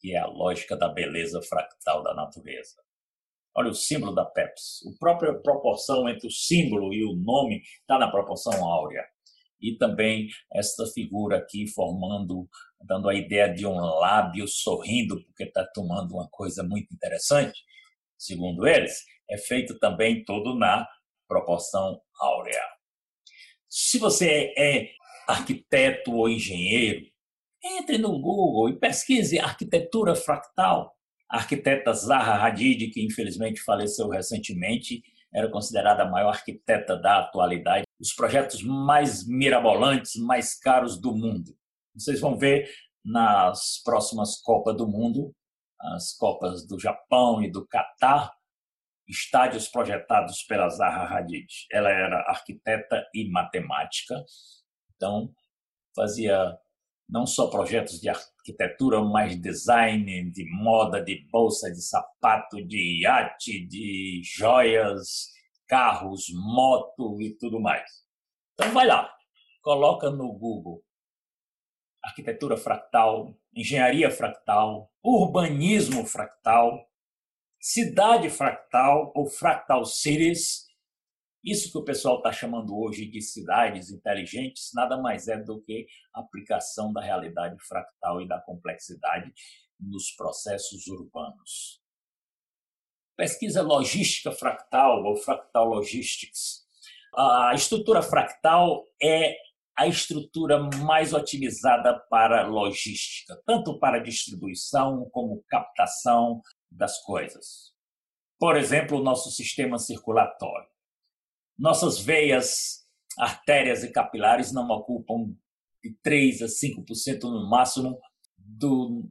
que 0.00 0.14
é 0.14 0.18
a 0.18 0.26
lógica 0.26 0.76
da 0.76 0.88
beleza 0.88 1.40
fractal 1.42 2.02
da 2.02 2.14
natureza. 2.14 2.76
Olha 3.54 3.70
o 3.70 3.74
símbolo 3.74 4.14
da 4.14 4.24
Pepsi. 4.24 4.88
A 4.88 4.98
própria 4.98 5.34
proporção 5.34 6.08
entre 6.08 6.26
o 6.26 6.30
símbolo 6.30 6.94
e 6.94 7.04
o 7.04 7.14
nome 7.16 7.62
está 7.82 7.98
na 7.98 8.10
proporção 8.10 8.64
áurea. 8.64 9.04
e 9.60 9.76
também 9.76 10.28
esta 10.54 10.86
figura 10.86 11.36
aqui 11.36 11.66
formando, 11.68 12.48
dando 12.80 13.08
a 13.08 13.14
ideia 13.14 13.52
de 13.52 13.66
um 13.66 13.74
lábio 13.74 14.48
sorrindo, 14.48 15.22
porque 15.24 15.44
está 15.44 15.66
tomando 15.74 16.14
uma 16.14 16.28
coisa 16.30 16.62
muito 16.62 16.94
interessante, 16.94 17.60
segundo 18.16 18.66
eles, 18.66 19.04
é 19.28 19.36
feito 19.36 19.78
também 19.78 20.24
todo 20.24 20.54
na 20.54 20.88
proporção 21.28 22.00
áurea. 22.18 22.62
Se 23.68 23.98
você 23.98 24.54
é 24.56 24.88
arquiteto 25.28 26.12
ou 26.14 26.28
engenheiro, 26.28 27.06
entre 27.62 27.98
no 27.98 28.20
Google 28.20 28.68
e 28.68 28.78
pesquise 28.78 29.38
arquitetura 29.38 30.14
fractal. 30.14 30.94
A 31.30 31.38
arquiteta 31.38 31.92
Zaha 31.92 32.44
Hadid, 32.44 32.90
que 32.90 33.04
infelizmente 33.04 33.60
faleceu 33.62 34.08
recentemente, 34.08 35.02
era 35.32 35.50
considerada 35.50 36.02
a 36.02 36.10
maior 36.10 36.30
arquiteta 36.30 36.96
da 36.96 37.20
atualidade. 37.20 37.84
Os 38.00 38.12
projetos 38.12 38.62
mais 38.62 39.26
mirabolantes, 39.26 40.16
mais 40.16 40.58
caros 40.58 41.00
do 41.00 41.14
mundo. 41.14 41.56
Vocês 41.94 42.20
vão 42.20 42.36
ver 42.36 42.68
nas 43.04 43.80
próximas 43.84 44.40
Copas 44.40 44.76
do 44.76 44.88
Mundo, 44.88 45.32
as 45.80 46.12
Copas 46.16 46.66
do 46.66 46.78
Japão 46.78 47.42
e 47.42 47.50
do 47.50 47.66
Catar, 47.66 48.32
estádios 49.08 49.68
projetados 49.68 50.42
pela 50.42 50.68
Zaha 50.68 51.16
Hadid. 51.16 51.46
Ela 51.70 51.90
era 51.90 52.20
arquiteta 52.28 53.04
e 53.14 53.30
matemática, 53.30 54.14
então 54.94 55.32
fazia 55.94 56.56
não 57.10 57.26
só 57.26 57.48
projetos 57.48 58.00
de 58.00 58.08
arquitetura, 58.08 59.02
mas 59.02 59.40
design, 59.40 60.30
de 60.30 60.44
moda, 60.50 61.02
de 61.02 61.26
bolsa, 61.30 61.70
de 61.70 61.82
sapato, 61.82 62.64
de 62.64 63.02
iate, 63.02 63.66
de 63.66 64.22
joias, 64.24 65.28
carros, 65.66 66.26
moto 66.32 67.20
e 67.20 67.36
tudo 67.36 67.60
mais. 67.60 67.90
Então 68.54 68.72
vai 68.72 68.86
lá, 68.86 69.10
coloca 69.62 70.10
no 70.10 70.32
Google 70.32 70.82
arquitetura 72.02 72.56
fractal, 72.56 73.34
engenharia 73.54 74.10
fractal, 74.10 74.90
urbanismo 75.02 76.04
fractal, 76.06 76.86
cidade 77.60 78.30
fractal 78.30 79.12
ou 79.14 79.26
fractal 79.26 79.84
cities. 79.84 80.69
Isso 81.42 81.72
que 81.72 81.78
o 81.78 81.84
pessoal 81.84 82.18
está 82.18 82.32
chamando 82.32 82.78
hoje 82.78 83.06
de 83.06 83.22
cidades 83.22 83.90
inteligentes 83.90 84.70
nada 84.74 84.98
mais 84.98 85.26
é 85.26 85.38
do 85.38 85.60
que 85.62 85.86
a 86.14 86.20
aplicação 86.20 86.92
da 86.92 87.00
realidade 87.00 87.56
fractal 87.66 88.20
e 88.20 88.28
da 88.28 88.38
complexidade 88.40 89.32
nos 89.78 90.10
processos 90.12 90.86
urbanos. 90.86 91.80
Pesquisa 93.16 93.62
logística 93.62 94.32
fractal 94.32 95.02
ou 95.04 95.16
fractal 95.16 95.66
logistics. 95.66 96.66
A 97.16 97.52
estrutura 97.54 98.02
fractal 98.02 98.84
é 99.02 99.36
a 99.76 99.86
estrutura 99.86 100.58
mais 100.84 101.14
otimizada 101.14 101.98
para 102.10 102.46
logística, 102.46 103.40
tanto 103.46 103.78
para 103.78 103.98
distribuição 103.98 105.08
como 105.10 105.42
captação 105.48 106.42
das 106.70 107.02
coisas. 107.02 107.72
Por 108.38 108.56
exemplo, 108.56 108.98
o 108.98 109.02
nosso 109.02 109.30
sistema 109.30 109.78
circulatório. 109.78 110.68
Nossas 111.60 111.98
veias, 111.98 112.86
artérias 113.18 113.84
e 113.84 113.92
capilares 113.92 114.50
não 114.50 114.66
ocupam 114.70 115.36
de 115.84 115.94
3 116.02 116.40
a 116.40 116.46
5% 116.46 117.24
no 117.24 117.50
máximo 117.50 118.00
do 118.38 119.06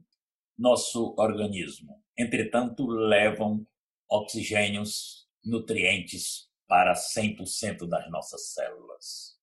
nosso 0.58 1.14
organismo. 1.16 2.02
Entretanto, 2.18 2.88
levam 2.88 3.64
oxigênios, 4.10 5.28
nutrientes 5.44 6.50
para 6.66 6.92
100% 6.92 7.88
das 7.88 8.10
nossas 8.10 8.52
células. 8.52 9.38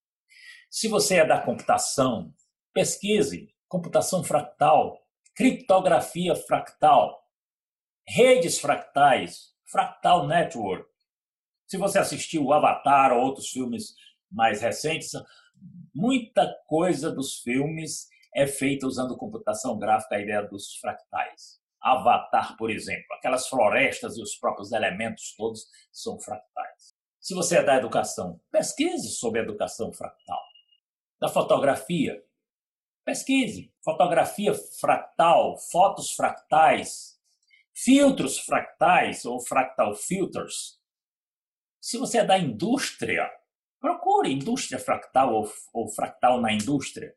Se 0.68 0.86
você 0.86 1.16
é 1.16 1.26
da 1.26 1.40
computação, 1.40 2.34
pesquise 2.74 3.48
computação 3.68 4.22
fractal, 4.22 4.98
criptografia 5.34 6.34
fractal, 6.34 7.18
redes 8.06 8.58
fractais, 8.58 9.54
fractal 9.64 10.26
network. 10.26 10.97
Se 11.68 11.76
você 11.76 11.98
assistiu 11.98 12.44
o 12.44 12.52
Avatar 12.52 13.12
ou 13.12 13.22
outros 13.22 13.50
filmes 13.50 13.94
mais 14.30 14.62
recentes, 14.62 15.12
muita 15.94 16.50
coisa 16.66 17.12
dos 17.12 17.40
filmes 17.40 18.08
é 18.34 18.46
feita 18.46 18.86
usando 18.86 19.18
computação 19.18 19.78
gráfica, 19.78 20.16
a 20.16 20.20
ideia 20.20 20.42
dos 20.42 20.74
fractais. 20.76 21.60
Avatar, 21.80 22.56
por 22.56 22.70
exemplo, 22.70 23.06
aquelas 23.16 23.46
florestas 23.48 24.16
e 24.16 24.22
os 24.22 24.34
próprios 24.34 24.72
elementos 24.72 25.34
todos 25.36 25.66
são 25.92 26.18
fractais. 26.18 26.94
Se 27.20 27.34
você 27.34 27.58
é 27.58 27.62
da 27.62 27.76
educação, 27.76 28.40
pesquise 28.50 29.10
sobre 29.10 29.40
educação 29.40 29.92
fractal 29.92 30.42
da 31.20 31.28
fotografia. 31.28 32.22
Pesquise 33.04 33.72
fotografia 33.84 34.54
fractal, 34.80 35.56
fotos 35.70 36.12
fractais, 36.12 37.18
filtros 37.74 38.38
fractais 38.38 39.24
ou 39.24 39.40
fractal 39.40 39.94
filters. 39.94 40.77
Se 41.80 41.98
você 41.98 42.18
é 42.18 42.24
da 42.24 42.38
indústria, 42.38 43.28
procure 43.80 44.32
indústria 44.32 44.78
fractal 44.78 45.34
ou, 45.34 45.52
ou 45.72 45.88
fractal 45.88 46.40
na 46.40 46.52
indústria. 46.52 47.14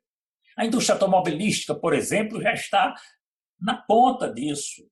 A 0.58 0.66
indústria 0.66 0.96
automobilística, 0.96 1.74
por 1.74 1.94
exemplo, 1.94 2.42
já 2.42 2.54
está 2.54 2.94
na 3.60 3.82
ponta 3.82 4.32
disso. 4.32 4.84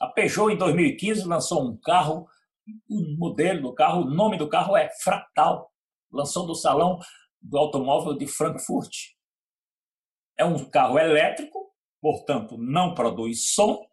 A 0.00 0.06
Peugeot, 0.06 0.52
em 0.52 0.56
2015, 0.56 1.24
lançou 1.26 1.62
um 1.62 1.76
carro, 1.76 2.26
um 2.88 3.16
modelo 3.18 3.62
do 3.62 3.74
carro, 3.74 4.02
o 4.02 4.10
nome 4.10 4.38
do 4.38 4.48
carro 4.48 4.76
é 4.76 4.88
Fractal. 5.02 5.72
Lançou 6.10 6.46
do 6.46 6.54
salão 6.54 6.98
do 7.40 7.58
automóvel 7.58 8.16
de 8.16 8.26
Frankfurt. 8.26 8.92
É 10.36 10.44
um 10.44 10.68
carro 10.70 10.98
elétrico, 10.98 11.72
portanto, 12.00 12.56
não 12.56 12.94
produz 12.94 13.52
som, 13.52 13.86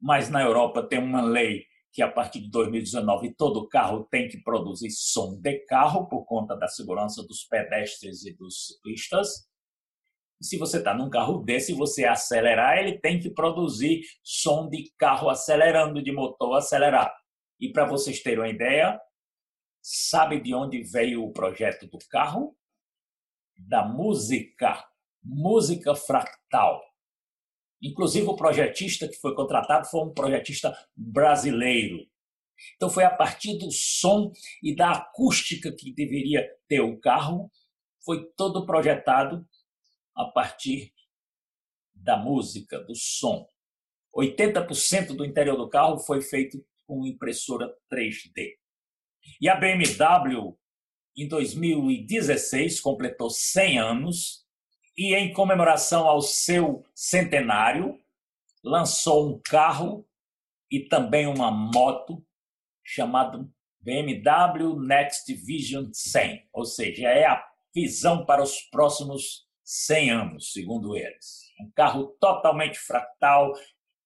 mas 0.00 0.28
na 0.28 0.42
Europa 0.42 0.82
tem 0.82 0.98
uma 0.98 1.22
lei 1.22 1.64
que 1.92 2.02
a 2.02 2.10
partir 2.10 2.40
de 2.40 2.50
2019 2.50 3.34
todo 3.34 3.68
carro 3.68 4.06
tem 4.10 4.28
que 4.28 4.38
produzir 4.42 4.90
som 4.90 5.40
de 5.40 5.58
carro 5.66 6.06
por 6.08 6.24
conta 6.24 6.56
da 6.56 6.68
segurança 6.68 7.22
dos 7.22 7.44
pedestres 7.44 8.24
e 8.24 8.32
dos 8.34 8.66
ciclistas. 8.66 9.48
Se 10.40 10.56
você 10.56 10.78
está 10.78 10.94
num 10.94 11.10
carro 11.10 11.38
desse 11.38 11.72
e 11.72 11.74
você 11.74 12.04
acelerar, 12.04 12.78
ele 12.78 12.98
tem 12.98 13.18
que 13.18 13.30
produzir 13.30 14.02
som 14.22 14.68
de 14.68 14.90
carro 14.96 15.28
acelerando, 15.28 16.02
de 16.02 16.12
motor 16.12 16.56
acelerado. 16.56 17.12
E 17.58 17.70
para 17.72 17.84
vocês 17.84 18.22
terem 18.22 18.38
uma 18.38 18.48
ideia, 18.48 18.98
sabe 19.82 20.40
de 20.40 20.54
onde 20.54 20.82
veio 20.82 21.24
o 21.24 21.32
projeto 21.32 21.86
do 21.86 21.98
carro? 22.08 22.56
da 23.68 23.84
música, 23.84 24.84
música 25.22 25.94
fractal. 25.94 26.80
Inclusive, 27.82 28.26
o 28.26 28.36
projetista 28.36 29.08
que 29.08 29.16
foi 29.16 29.34
contratado 29.34 29.86
foi 29.86 30.00
um 30.02 30.12
projetista 30.12 30.76
brasileiro. 30.94 32.06
Então, 32.76 32.90
foi 32.90 33.04
a 33.04 33.10
partir 33.10 33.58
do 33.58 33.70
som 33.70 34.32
e 34.62 34.74
da 34.74 34.92
acústica 34.92 35.72
que 35.72 35.92
deveria 35.92 36.46
ter 36.68 36.80
o 36.80 36.98
carro, 37.00 37.50
foi 38.04 38.26
todo 38.36 38.66
projetado 38.66 39.46
a 40.14 40.26
partir 40.26 40.92
da 41.94 42.16
música, 42.16 42.78
do 42.80 42.94
som. 42.94 43.48
80% 44.14 45.14
do 45.14 45.24
interior 45.24 45.56
do 45.56 45.68
carro 45.68 45.98
foi 45.98 46.20
feito 46.20 46.62
com 46.86 47.06
impressora 47.06 47.72
3D. 47.90 48.56
E 49.40 49.48
a 49.48 49.54
BMW 49.54 50.58
em 51.16 51.28
2016, 51.28 52.80
completou 52.80 53.30
100 53.30 53.78
anos 53.78 54.39
e, 55.00 55.14
em 55.14 55.32
comemoração 55.32 56.06
ao 56.06 56.20
seu 56.20 56.84
centenário, 56.94 57.98
lançou 58.62 59.30
um 59.30 59.40
carro 59.42 60.06
e 60.70 60.80
também 60.80 61.26
uma 61.26 61.50
moto 61.50 62.22
chamado 62.84 63.50
BMW 63.80 64.78
Next 64.78 65.32
Vision 65.32 65.86
100, 65.90 66.50
ou 66.52 66.66
seja, 66.66 67.08
é 67.08 67.24
a 67.24 67.42
visão 67.74 68.26
para 68.26 68.42
os 68.42 68.60
próximos 68.70 69.46
100 69.64 70.10
anos, 70.10 70.52
segundo 70.52 70.94
eles. 70.94 71.50
Um 71.58 71.70
carro 71.74 72.14
totalmente 72.20 72.78
fractal, 72.78 73.54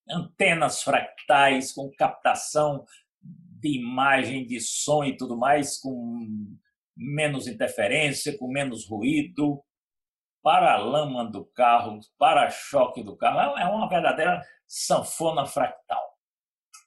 antenas 0.09 0.81
fractais 0.81 1.73
com 1.73 1.91
captação 1.91 2.87
de 3.21 3.81
imagem, 3.81 4.47
de 4.47 4.61
som 4.61 5.03
e 5.03 5.17
tudo 5.17 5.37
mais, 5.37 5.77
com 5.77 6.57
menos 6.97 7.49
interferência, 7.49 8.39
com 8.39 8.47
menos 8.47 8.89
ruído, 8.89 9.61
para-lama 10.45 11.25
do 11.25 11.47
carro, 11.47 11.99
para-choque 12.19 13.03
do 13.03 13.17
carro. 13.17 13.57
É 13.59 13.65
uma 13.65 13.89
verdadeira 13.89 14.43
sanfona 14.67 15.47
fractal. 15.47 16.05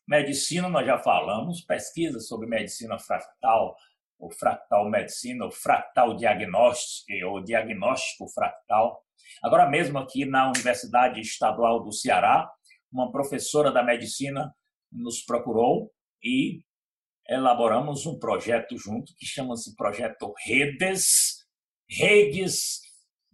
Medicina, 0.08 0.70
nós 0.70 0.86
já 0.86 1.00
falamos, 1.00 1.62
pesquisa 1.62 2.20
sobre 2.20 2.48
medicina 2.48 3.00
fractal, 3.00 3.76
ou 4.20 4.30
fractal 4.30 4.88
medicina, 4.88 5.44
ou 5.44 5.52
fractal 5.52 6.16
diagnóstico, 6.16 7.12
ou 7.26 7.44
diagnóstico 7.44 8.30
fractal. 8.30 9.04
Agora 9.44 9.68
mesmo 9.68 9.98
aqui 9.98 10.24
na 10.24 10.48
Universidade 10.50 11.20
Estadual 11.20 11.84
do 11.84 11.92
Ceará, 11.92 12.50
uma 12.92 13.12
professora 13.12 13.72
da 13.72 13.84
medicina 13.84 14.56
nos 14.92 15.24
procurou 15.24 15.92
e 16.24 16.62
elaboramos 17.28 18.06
um 18.06 18.20
projeto 18.20 18.78
junto 18.78 19.16
que 19.16 19.26
chama-se 19.26 19.76
Projeto 19.76 20.34
Redes, 20.46 21.46
redes 21.90 22.87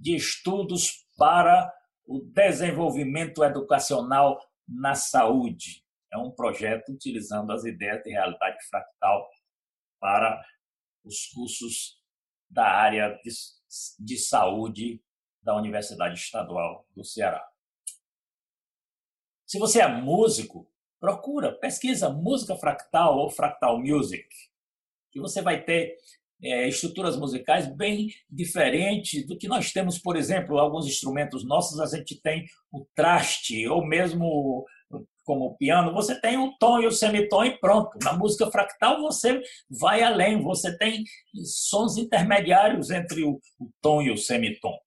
de 0.04 0.18
estudos 0.18 1.08
para 1.18 1.74
o 2.06 2.20
desenvolvimento 2.20 3.42
educacional 3.42 4.38
na 4.68 4.96
saúde. 4.96 5.82
É 6.12 6.18
um 6.18 6.30
projeto 6.30 6.92
utilizando 6.92 7.54
as 7.54 7.63
ideias 7.63 8.04
de 8.04 8.12
realidade 8.12 8.58
fractal 8.70 9.26
para 10.02 10.44
os 11.06 11.28
cursos 11.28 11.98
da 12.50 12.68
área 12.68 13.18
de, 13.24 13.32
de 14.00 14.18
saúde 14.18 15.02
da 15.42 15.56
Universidade 15.56 16.20
Estadual 16.20 16.86
do 16.94 17.06
Ceará. 17.06 17.42
Se 19.48 19.58
você 19.58 19.82
é 19.82 19.88
músico, 19.88 20.70
procura, 21.00 21.58
pesquisa 21.58 22.10
música 22.10 22.58
fractal 22.58 23.18
ou 23.18 23.30
fractal 23.30 23.80
music, 23.80 24.28
que 25.12 25.22
você 25.22 25.42
vai 25.42 25.63
ter 25.63 25.98
é, 26.44 26.68
estruturas 26.68 27.18
musicais 27.18 27.74
bem 27.74 28.10
diferentes 28.30 29.26
do 29.26 29.38
que 29.38 29.48
nós 29.48 29.72
temos, 29.72 29.98
por 29.98 30.18
exemplo, 30.18 30.60
alguns 30.60 30.86
instrumentos 30.86 31.46
nossos, 31.46 31.80
a 31.80 31.98
gente 31.98 32.20
tem 32.22 32.46
o 32.72 32.86
traste, 32.94 33.68
ou 33.68 33.86
mesmo 33.86 34.66
como 35.24 35.46
o 35.46 35.58
piano, 35.58 35.94
você 35.94 36.20
tem 36.20 36.38
o 36.38 36.52
tom 36.58 36.82
e 36.82 36.86
o 36.86 36.92
semitom 36.92 37.46
e 37.46 37.58
pronto. 37.58 37.98
Na 38.04 38.14
música 38.14 38.52
fractal 38.52 39.02
você 39.02 39.42
vai 39.70 40.04
além, 40.04 40.42
você 40.42 40.78
tem 40.78 41.04
sons 41.46 41.98
intermediários 41.98 42.90
entre 42.90 43.24
o, 43.24 43.40
o 43.58 43.70
tom 43.82 44.02
e 44.02 44.12
o 44.12 44.18
semitom. 44.18 44.78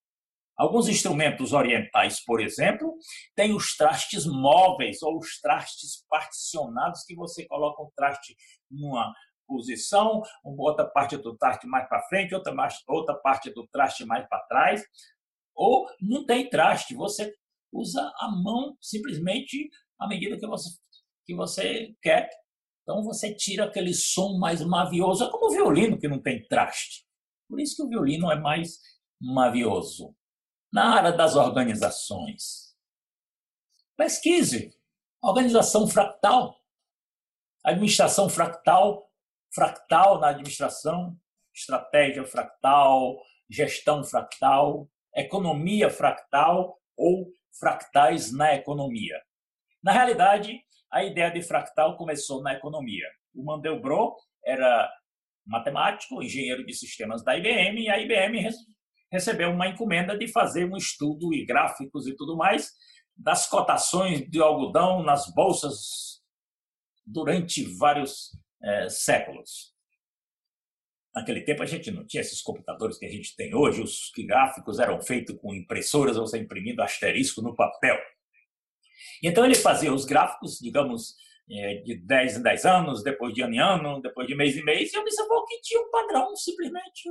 Alguns 0.57 0.88
instrumentos 0.88 1.53
orientais, 1.53 2.25
por 2.25 2.40
exemplo, 2.40 2.95
têm 3.35 3.55
os 3.55 3.77
trastes 3.77 4.25
móveis 4.25 5.03
ou 5.03 5.19
os 5.19 5.38
trastes 5.40 6.05
particionados 6.09 7.03
que 7.05 7.14
você 7.14 7.47
coloca 7.47 7.83
o 7.83 7.92
traste 7.95 8.35
numa 8.71 9.12
posição, 9.46 10.22
outra 10.44 10.85
parte 10.85 11.16
do 11.16 11.37
traste 11.37 11.66
mais 11.66 11.88
para 11.88 12.02
frente, 12.09 12.35
outra, 12.35 12.52
mais, 12.52 12.82
outra 12.87 13.14
parte 13.14 13.50
do 13.50 13.66
traste 13.68 14.04
mais 14.04 14.26
para 14.28 14.42
trás. 14.44 14.85
Ou 15.54 15.88
não 16.00 16.26
tem 16.26 16.48
traste, 16.50 16.94
você 16.94 17.35
usa 17.72 18.12
a 18.18 18.30
mão 18.30 18.76
simplesmente 18.80 19.70
à 19.98 20.06
medida 20.06 20.38
que 20.38 20.46
você, 20.46 20.70
que 21.24 21.35
você 21.35 21.94
quer. 22.02 22.28
Então 22.82 23.02
você 23.02 23.35
tira 23.35 23.64
aquele 23.64 23.92
som 23.94 24.38
mais 24.38 24.62
mavioso, 24.62 25.24
é 25.24 25.30
como 25.30 25.46
o 25.46 25.50
violino 25.50 25.98
que 25.98 26.09
não 26.09 26.20
tem 26.20 26.46
traste. 26.46 27.04
Por 27.48 27.61
isso 27.61 27.76
que 27.76 27.82
o 27.82 27.88
violino 27.88 28.30
é 28.30 28.38
mais 28.38 28.78
mavioso. 29.20 30.14
Na 30.72 30.96
área 30.96 31.12
das 31.12 31.37
organizações, 31.37 32.76
pesquise. 33.96 34.74
Organização 35.22 35.88
fractal, 35.88 36.56
administração 37.64 38.28
fractal, 38.28 39.11
fractal 39.57 40.21
na 40.21 40.29
administração, 40.29 41.16
estratégia 41.55 42.27
fractal, 42.27 43.16
gestão 43.49 44.05
fractal, 44.05 44.87
economia 45.16 45.88
fractal 45.88 46.79
ou 46.95 47.33
fractais 47.59 48.31
na 48.31 48.55
economia. 48.55 49.19
Na 49.83 49.92
realidade, 49.92 50.61
a 50.92 51.03
ideia 51.03 51.31
de 51.31 51.40
fractal 51.40 51.97
começou 51.97 52.42
na 52.42 52.53
economia. 52.53 53.07
O 53.35 53.42
Mandelbrot 53.45 54.16
era 54.45 54.92
matemático, 55.47 56.23
engenheiro 56.23 56.66
de 56.66 56.75
sistemas 56.75 57.25
da 57.25 57.35
IBM, 57.38 57.81
e 57.81 57.88
a 57.88 57.99
IBM 57.99 58.51
recebeu 59.11 59.51
uma 59.51 59.69
encomenda 59.69 60.19
de 60.19 60.29
fazer 60.29 60.71
um 60.71 60.77
estudo 60.77 61.33
e 61.33 61.47
gráficos 61.47 62.07
e 62.07 62.14
tudo 62.14 62.37
mais 62.37 62.73
das 63.16 63.49
cotações 63.49 64.29
de 64.29 64.38
algodão 64.38 65.03
nas 65.03 65.33
bolsas 65.33 66.21
durante 67.07 67.64
vários 67.79 68.33
é, 68.66 68.88
séculos. 68.88 69.74
Naquele 71.14 71.40
tempo 71.42 71.62
a 71.62 71.66
gente 71.66 71.90
não 71.90 72.05
tinha 72.05 72.20
esses 72.20 72.42
computadores 72.42 72.98
que 72.98 73.07
a 73.07 73.11
gente 73.11 73.35
tem 73.37 73.55
hoje, 73.55 73.81
os 73.81 74.11
gráficos 74.16 74.79
eram 74.79 75.00
feitos 75.00 75.37
com 75.40 75.55
impressoras, 75.55 76.16
você 76.16 76.38
imprimindo 76.38 76.83
asterisco 76.83 77.40
no 77.40 77.55
papel. 77.55 77.96
Então 79.22 79.44
ele 79.44 79.55
fazia 79.55 79.92
os 79.92 80.05
gráficos, 80.05 80.59
digamos, 80.59 81.14
é, 81.48 81.76
de 81.76 81.94
10 81.94 82.38
em 82.38 82.42
10 82.42 82.64
anos, 82.66 83.02
depois 83.02 83.33
de 83.33 83.42
ano 83.42 83.55
em 83.55 83.61
ano, 83.61 84.02
depois 84.02 84.26
de 84.26 84.35
mês 84.35 84.57
em 84.57 84.64
mês, 84.64 84.92
e 84.92 84.98
observou 84.98 85.44
que 85.46 85.61
tinha 85.62 85.81
um 85.81 85.90
padrão 85.90 86.35
simplesmente 86.37 87.09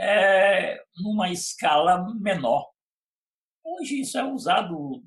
é, 0.00 0.82
numa 0.96 1.30
escala 1.30 2.02
menor. 2.18 2.70
Hoje 3.62 4.00
isso 4.00 4.16
é 4.16 4.24
usado 4.24 5.02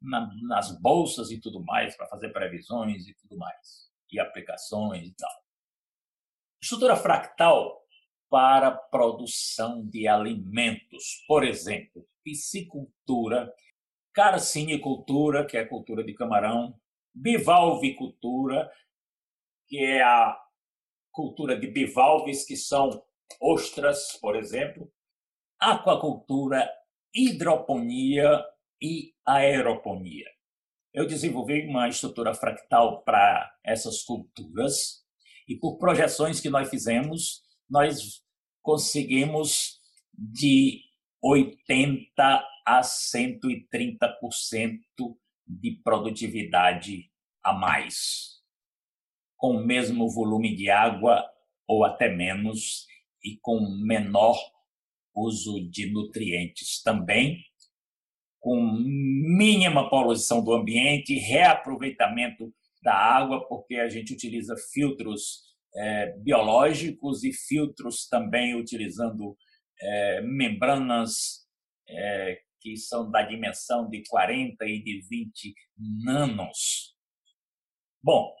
na, 0.00 0.28
nas 0.42 0.78
bolsas 0.80 1.30
e 1.30 1.40
tudo 1.40 1.64
mais, 1.64 1.96
para 1.96 2.08
fazer 2.08 2.30
previsões 2.30 3.06
e 3.06 3.14
tudo 3.14 3.36
mais, 3.36 3.87
e 4.12 4.20
aplicações 4.20 5.06
e 5.06 5.14
tal. 5.14 5.30
Estrutura 6.60 6.96
fractal 6.96 7.78
para 8.28 8.70
produção 8.70 9.86
de 9.86 10.06
alimentos, 10.06 11.24
por 11.26 11.44
exemplo, 11.44 12.06
piscicultura, 12.22 13.52
carcinicultura, 14.12 15.46
que 15.46 15.56
é 15.56 15.60
a 15.60 15.68
cultura 15.68 16.04
de 16.04 16.12
camarão, 16.14 16.78
bivalvicultura, 17.14 18.70
que 19.66 19.78
é 19.78 20.02
a 20.02 20.38
cultura 21.12 21.58
de 21.58 21.68
bivalves, 21.68 22.44
que 22.44 22.56
são 22.56 23.02
ostras, 23.40 24.18
por 24.20 24.36
exemplo, 24.36 24.92
aquacultura, 25.58 26.68
hidroponia 27.14 28.44
e 28.80 29.14
aeroponia. 29.26 30.37
Eu 30.92 31.06
desenvolvi 31.06 31.66
uma 31.66 31.88
estrutura 31.88 32.34
fractal 32.34 33.02
para 33.02 33.54
essas 33.64 34.02
culturas 34.02 35.04
e 35.46 35.56
por 35.56 35.78
projeções 35.78 36.40
que 36.40 36.48
nós 36.48 36.68
fizemos, 36.68 37.42
nós 37.68 38.22
conseguimos 38.62 39.78
de 40.12 40.82
80 41.22 42.44
a 42.66 42.80
130% 42.80 44.78
de 45.46 45.80
produtividade 45.82 47.10
a 47.42 47.52
mais, 47.52 48.42
com 49.36 49.56
o 49.56 49.64
mesmo 49.64 50.10
volume 50.10 50.54
de 50.54 50.70
água 50.70 51.24
ou 51.66 51.84
até 51.84 52.08
menos 52.08 52.86
e 53.22 53.38
com 53.40 53.60
menor 53.82 54.36
uso 55.14 55.68
de 55.70 55.90
nutrientes 55.90 56.82
também, 56.82 57.44
com 58.40 58.60
mínima 58.62 59.88
poluição 59.90 60.42
do 60.42 60.52
ambiente, 60.52 61.18
reaproveitamento 61.18 62.52
da 62.82 62.94
água, 62.94 63.46
porque 63.48 63.76
a 63.76 63.88
gente 63.88 64.12
utiliza 64.12 64.54
filtros 64.72 65.48
é, 65.74 66.12
biológicos 66.18 67.24
e 67.24 67.32
filtros 67.32 68.08
também 68.08 68.54
utilizando 68.54 69.36
é, 69.80 70.22
membranas 70.22 71.46
é, 71.88 72.40
que 72.60 72.76
são 72.76 73.10
da 73.10 73.22
dimensão 73.22 73.88
de 73.88 74.02
40 74.08 74.64
e 74.66 74.82
de 74.82 75.00
20 75.08 75.54
nanos. 76.04 76.96
Bom, 78.02 78.32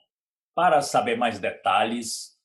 para 0.54 0.80
saber 0.82 1.16
mais 1.16 1.38
detalhes, 1.38 2.38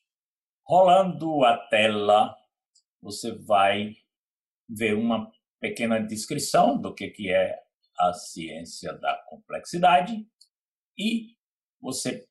Rolando 0.66 1.44
a 1.44 1.56
tela, 1.68 2.36
você 3.00 3.32
vai 3.32 3.96
ver 4.68 4.94
uma 4.94 5.30
pequena 5.60 6.00
descrição 6.00 6.80
do 6.80 6.94
que, 6.94 7.08
que 7.08 7.30
é 7.30 7.58
a 7.98 8.12
ciência 8.12 8.92
da 8.94 9.16
complexidade 9.28 10.26
e 10.98 11.36
você 11.80 12.26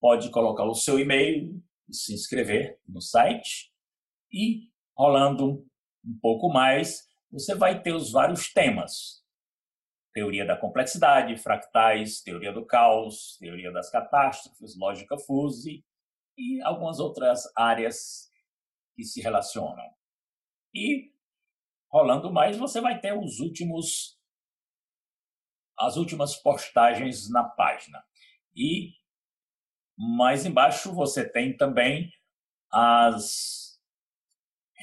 pode 0.00 0.30
colocar 0.30 0.64
o 0.64 0.74
seu 0.74 0.98
e-mail 0.98 1.62
e 1.88 1.94
se 1.94 2.12
inscrever 2.12 2.78
no 2.86 3.00
site. 3.00 3.72
E, 4.32 4.70
rolando 4.96 5.66
um 6.04 6.18
pouco 6.20 6.48
mais, 6.48 7.08
você 7.30 7.54
vai 7.54 7.82
ter 7.82 7.92
os 7.92 8.12
vários 8.12 8.52
temas. 8.52 9.22
Teoria 10.12 10.46
da 10.46 10.56
complexidade, 10.56 11.36
fractais, 11.36 12.20
teoria 12.20 12.52
do 12.52 12.64
caos, 12.64 13.36
teoria 13.38 13.72
das 13.72 13.90
catástrofes, 13.90 14.76
lógica 14.78 15.18
fuse 15.18 15.84
e 16.36 16.62
algumas 16.62 17.00
outras 17.00 17.42
áreas 17.56 18.30
que 18.94 19.02
se 19.04 19.20
relacionam. 19.20 19.90
E, 20.72 21.12
rolando 21.90 22.32
mais, 22.32 22.56
você 22.56 22.80
vai 22.80 23.00
ter 23.00 23.16
os 23.16 23.40
últimos 23.40 24.18
as 25.76 25.96
últimas 25.96 26.36
postagens 26.36 27.28
na 27.28 27.42
página. 27.42 28.02
E 28.54 28.92
mais 29.96 30.46
embaixo 30.46 30.92
você 30.92 31.28
tem 31.28 31.56
também 31.56 32.12
as 32.72 33.63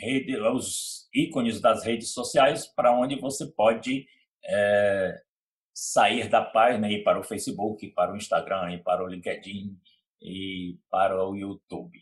redes, 0.01 0.39
os 0.39 1.09
ícones 1.13 1.61
das 1.61 1.85
redes 1.85 2.11
sociais 2.11 2.67
para 2.67 2.97
onde 2.97 3.15
você 3.19 3.45
pode 3.45 4.07
é, 4.43 5.21
sair 5.73 6.27
da 6.27 6.43
página 6.43 6.89
e 6.89 6.95
ir 6.95 7.03
para 7.03 7.19
o 7.19 7.23
Facebook, 7.23 7.87
para 7.91 8.11
o 8.11 8.17
Instagram, 8.17 8.73
e 8.73 8.83
para 8.83 9.03
o 9.03 9.07
LinkedIn 9.07 9.77
e 10.21 10.77
para 10.89 11.23
o 11.23 11.35
YouTube. 11.35 11.99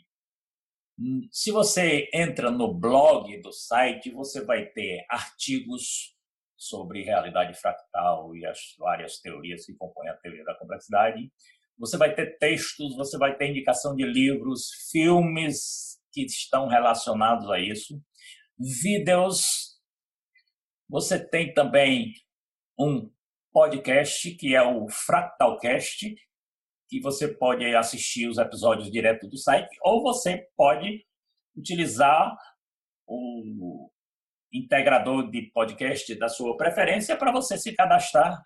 Se 1.32 1.52
você 1.52 2.10
entra 2.14 2.52
no 2.52 2.74
blog 2.74 3.42
do 3.42 3.54
site, 3.54 4.12
você 4.12 4.44
vai 4.44 4.66
ter 4.66 5.06
artigos 5.10 6.16
sobre 6.58 7.04
realidade 7.04 7.58
fractal 7.58 8.36
e 8.36 8.46
as 8.46 8.76
várias 8.78 9.20
teorias 9.20 9.66
que 9.66 9.74
compõem 9.76 10.10
a 10.10 10.18
teoria 10.18 10.44
da 10.44 10.56
complexidade. 10.56 11.32
Você 11.78 11.98
vai 11.98 12.14
ter 12.14 12.38
textos, 12.38 12.98
você 12.98 13.18
vai 13.18 13.38
ter 13.38 13.50
indicação 13.50 13.96
de 13.96 14.04
livros, 14.04 14.70
filmes 14.92 15.99
que 16.12 16.26
estão 16.26 16.68
relacionados 16.68 17.50
a 17.50 17.60
isso, 17.60 18.02
vídeos. 18.58 19.80
Você 20.90 21.20
tem 21.20 21.54
também 21.54 22.14
um 22.78 23.12
podcast 23.52 24.32
que 24.36 24.56
é 24.56 24.62
o 24.62 24.88
Fractalcast, 24.90 26.16
que 26.88 27.00
você 27.02 27.28
pode 27.28 27.66
assistir 27.76 28.28
os 28.28 28.38
episódios 28.38 28.92
direto 28.92 29.28
do 29.28 29.38
site, 29.38 29.70
ou 29.84 30.02
você 30.02 30.48
pode 30.56 31.06
utilizar 31.56 32.36
o 33.08 33.92
integrador 34.52 35.30
de 35.30 35.52
podcast 35.52 36.16
da 36.16 36.28
sua 36.28 36.58
preferência 36.58 37.16
para 37.16 37.32
você 37.32 37.58
se 37.58 37.76
cadastrar 37.76 38.42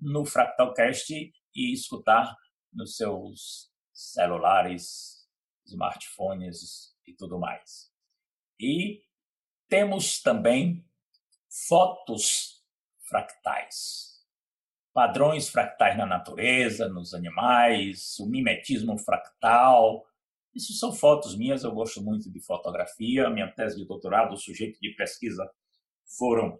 no 0.00 0.24
Fractalcast 0.24 1.12
e 1.12 1.72
escutar 1.72 2.36
nos 2.72 2.96
seus 2.96 3.70
celulares, 3.92 5.26
smartphones 5.66 6.96
e 7.08 7.14
tudo 7.14 7.38
mais. 7.38 7.92
E 8.60 9.02
temos 9.68 10.20
também 10.20 10.84
fotos 11.48 12.62
fractais 13.00 14.08
padrões 14.98 15.48
fractais 15.48 15.96
na 15.96 16.04
natureza, 16.04 16.88
nos 16.88 17.14
animais, 17.14 18.18
o 18.18 18.26
mimetismo 18.26 18.98
fractal. 18.98 20.04
Isso 20.52 20.72
são 20.72 20.92
fotos 20.92 21.36
minhas, 21.36 21.62
eu 21.62 21.70
gosto 21.70 22.02
muito 22.02 22.28
de 22.28 22.40
fotografia. 22.40 23.30
Minha 23.30 23.46
tese 23.46 23.76
de 23.76 23.86
doutorado, 23.86 24.32
o 24.32 24.36
sujeito 24.36 24.76
de 24.80 24.90
pesquisa 24.96 25.48
foram 26.18 26.58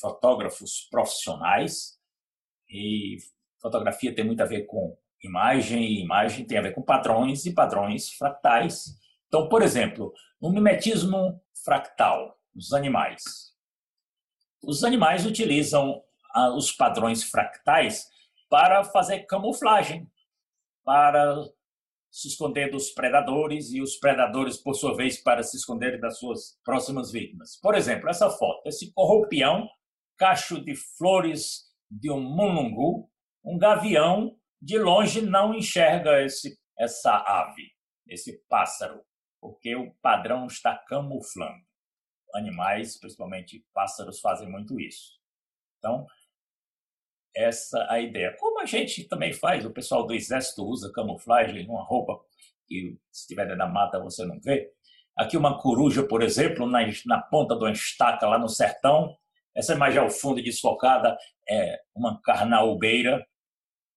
fotógrafos 0.00 0.88
profissionais. 0.90 2.00
E 2.66 3.18
fotografia 3.60 4.14
tem 4.14 4.24
muito 4.24 4.40
a 4.40 4.46
ver 4.46 4.62
com 4.62 4.96
imagem, 5.22 5.82
e 5.84 6.00
imagem 6.00 6.46
tem 6.46 6.56
a 6.56 6.62
ver 6.62 6.74
com 6.74 6.80
padrões 6.80 7.44
e 7.44 7.52
padrões 7.52 8.10
fractais. 8.14 8.98
Então, 9.28 9.48
por 9.48 9.62
exemplo, 9.62 10.12
no 10.40 10.50
mimetismo 10.50 11.40
fractal, 11.64 12.38
os 12.54 12.72
animais. 12.72 13.22
Os 14.62 14.84
animais 14.84 15.26
utilizam 15.26 16.02
os 16.56 16.72
padrões 16.72 17.24
fractais 17.24 18.06
para 18.48 18.84
fazer 18.84 19.20
camuflagem, 19.26 20.10
para 20.84 21.36
se 22.10 22.28
esconder 22.28 22.70
dos 22.70 22.90
predadores 22.90 23.72
e 23.72 23.82
os 23.82 23.96
predadores, 23.96 24.56
por 24.56 24.74
sua 24.74 24.96
vez, 24.96 25.22
para 25.22 25.42
se 25.42 25.56
esconderem 25.56 26.00
das 26.00 26.18
suas 26.18 26.58
próximas 26.64 27.10
vítimas. 27.10 27.58
Por 27.60 27.74
exemplo, 27.74 28.08
essa 28.08 28.30
foto, 28.30 28.66
esse 28.66 28.92
corrupião, 28.92 29.68
cacho 30.16 30.64
de 30.64 30.74
flores 30.74 31.64
de 31.90 32.10
um 32.10 32.20
mulungu, 32.20 33.10
um 33.44 33.58
gavião 33.58 34.36
de 34.60 34.78
longe 34.78 35.20
não 35.20 35.54
enxerga 35.54 36.22
esse, 36.22 36.58
essa 36.78 37.16
ave, 37.26 37.70
esse 38.06 38.42
pássaro, 38.48 39.04
porque 39.46 39.76
o 39.76 39.94
padrão 40.02 40.46
está 40.46 40.76
camuflando. 40.76 41.64
Animais, 42.34 42.98
principalmente 42.98 43.64
pássaros, 43.72 44.18
fazem 44.18 44.50
muito 44.50 44.80
isso. 44.80 45.20
Então, 45.78 46.04
essa 47.34 47.86
a 47.88 48.00
ideia. 48.00 48.36
Como 48.40 48.60
a 48.60 48.66
gente 48.66 49.04
também 49.04 49.32
faz, 49.32 49.64
o 49.64 49.72
pessoal 49.72 50.04
do 50.04 50.12
exército 50.12 50.64
usa 50.64 50.92
camuflagem, 50.92 51.68
uma 51.68 51.84
roupa 51.84 52.18
que 52.66 52.98
se 53.12 53.20
estiver 53.20 53.56
da 53.56 53.68
mata 53.68 54.02
você 54.02 54.24
não 54.24 54.40
vê. 54.40 54.68
Aqui 55.16 55.36
uma 55.36 55.62
coruja, 55.62 56.02
por 56.02 56.22
exemplo, 56.22 56.66
na, 56.66 56.80
na 57.06 57.22
ponta 57.22 57.54
de 57.54 57.62
uma 57.62 57.70
estaca 57.70 58.26
lá 58.26 58.38
no 58.38 58.48
sertão. 58.48 59.16
Essa 59.54 59.74
imagem 59.74 60.00
ao 60.00 60.10
fundo 60.10 60.42
desfocada 60.42 61.16
é 61.48 61.80
uma 61.94 62.20
carnaúbeira. 62.20 63.24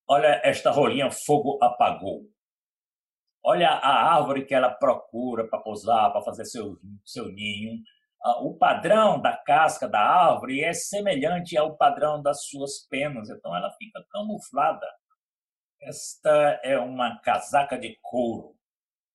Olha 0.07 0.39
esta 0.43 0.69
rolinha, 0.69 1.09
fogo 1.09 1.57
apagou. 1.59 2.29
Olha 3.49 3.69
a 3.69 4.15
árvore 4.15 4.45
que 4.45 4.53
ela 4.53 4.69
procura 4.69 5.47
para 5.47 5.59
pousar, 5.59 6.11
para 6.11 6.21
fazer 6.21 6.45
seu, 6.45 6.77
seu 7.03 7.25
ninho 7.29 7.81
ah, 8.21 8.43
o 8.43 8.53
padrão 8.53 9.21
da 9.21 9.35
casca 9.37 9.87
da 9.87 10.01
árvore 10.01 10.61
é 10.61 10.73
semelhante 10.73 11.57
ao 11.57 11.77
padrão 11.77 12.21
das 12.21 12.45
suas 12.47 12.79
penas, 12.89 13.29
então 13.29 13.55
ela 13.55 13.71
fica 13.71 14.03
camuflada. 14.11 14.85
Esta 15.81 16.59
é 16.61 16.77
uma 16.77 17.17
casaca 17.21 17.79
de 17.79 17.97
couro. 18.01 18.55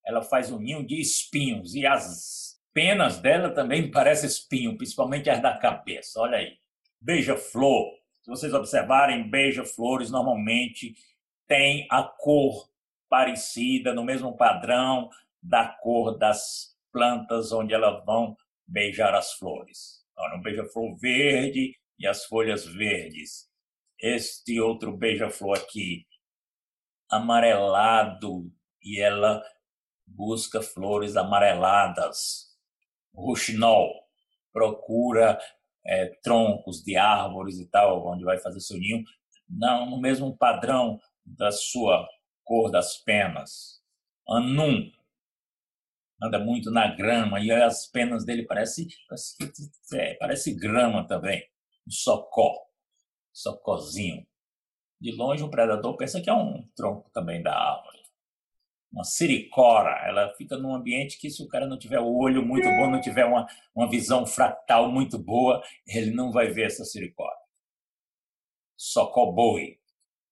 Ela 0.06 0.22
faz 0.22 0.50
um 0.50 0.58
ninho 0.58 0.86
de 0.86 0.98
espinhos 0.98 1.74
e 1.74 1.86
as 1.86 2.58
penas 2.72 3.20
dela 3.20 3.50
também 3.50 3.88
parecem 3.92 4.26
espinho, 4.26 4.76
principalmente 4.76 5.28
as 5.28 5.40
da 5.42 5.58
cabeça. 5.58 6.20
Olha 6.20 6.38
aí. 6.38 6.56
Beija-flor. 6.98 7.92
Se 8.22 8.30
vocês 8.30 8.54
observarem, 8.54 9.28
beija-flores 9.28 10.10
normalmente 10.10 10.94
têm 11.46 11.86
a 11.90 12.02
cor 12.02 12.70
parecida, 13.14 13.94
no 13.94 14.03
mesmo 14.03 14.37
padrão 14.37 15.09
da 15.40 15.68
cor 15.68 16.18
das 16.18 16.77
plantas 16.90 17.53
onde 17.53 17.72
elas 17.72 18.05
vão 18.05 18.37
beijar 18.66 19.14
as 19.14 19.35
flores. 19.35 20.05
Olha, 20.18 20.37
um 20.37 20.42
beija-flor 20.42 20.96
verde 20.98 21.77
e 21.96 22.09
as 22.09 22.24
folhas 22.24 22.66
verdes. 22.66 23.48
Este 24.00 24.61
outro 24.61 24.96
beija-flor 24.96 25.57
aqui, 25.57 26.05
amarelado, 27.09 28.50
e 28.83 29.00
ela 29.00 29.40
busca 30.05 30.61
flores 30.61 31.16
amareladas. 31.16 32.48
Ruxinol 33.14 33.92
procura 34.53 35.38
é, 35.87 36.07
troncos 36.20 36.83
de 36.83 36.96
árvores 36.96 37.61
e 37.61 37.70
tal, 37.70 38.09
onde 38.09 38.24
vai 38.24 38.38
fazer 38.40 38.59
seu 38.59 38.77
ninho, 38.77 39.05
não 39.48 39.88
no 39.88 40.00
mesmo 40.00 40.37
padrão 40.37 40.98
da 41.24 41.53
sua 41.53 42.09
cor 42.44 42.70
das 42.70 42.96
penas. 42.98 43.83
Anum 44.28 44.90
anda 46.22 46.38
muito 46.38 46.70
na 46.70 46.94
grama 46.94 47.40
e 47.40 47.50
as 47.50 47.87
penas 47.87 48.24
dele 48.24 48.44
parece 48.44 48.87
parece, 49.09 49.37
é, 49.92 50.14
parece 50.14 50.54
grama 50.54 51.07
também, 51.07 51.42
um 51.87 51.90
socó, 51.90 52.54
socózinho. 53.33 54.26
De 55.00 55.12
longe 55.12 55.42
um 55.42 55.50
predador 55.50 55.96
pensa 55.96 56.20
que 56.20 56.30
é 56.30 56.35
um 56.35 56.66
tronco 56.74 57.11
também 57.11 57.42
da 57.42 57.54
árvore. 57.54 58.02
Uma 58.90 59.04
siricora, 59.04 60.07
ela 60.07 60.33
fica 60.35 60.57
num 60.57 60.72
ambiente 60.72 61.18
que 61.18 61.28
se 61.28 61.42
o 61.42 61.48
cara 61.48 61.66
não 61.66 61.76
tiver 61.76 61.98
o 61.98 62.16
olho 62.16 62.46
muito 62.46 62.68
bom, 62.68 62.88
não 62.88 63.00
tiver 63.00 63.24
uma, 63.24 63.44
uma 63.74 63.90
visão 63.90 64.24
fractal 64.24 64.90
muito 64.90 65.18
boa, 65.18 65.61
ele 65.87 66.12
não 66.12 66.30
vai 66.30 66.46
ver 66.46 66.66
essa 66.66 66.85
siricora. 66.85 67.37
Socoboi 68.76 69.80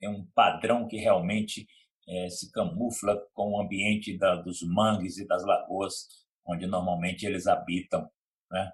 é 0.01 0.09
um 0.09 0.25
padrão 0.27 0.87
que 0.87 0.97
realmente 0.97 1.67
é, 2.13 2.29
se 2.29 2.53
camufla 2.53 3.17
com 3.33 3.53
o 3.53 3.61
ambiente 3.61 4.17
da, 4.19 4.37
dos 4.37 4.63
mangues 4.63 5.17
e 5.17 5.27
das 5.27 5.43
lagoas, 5.45 6.09
onde 6.45 6.67
normalmente 6.67 7.25
eles 7.25 7.47
habitam. 7.47 8.11
Né? 8.51 8.71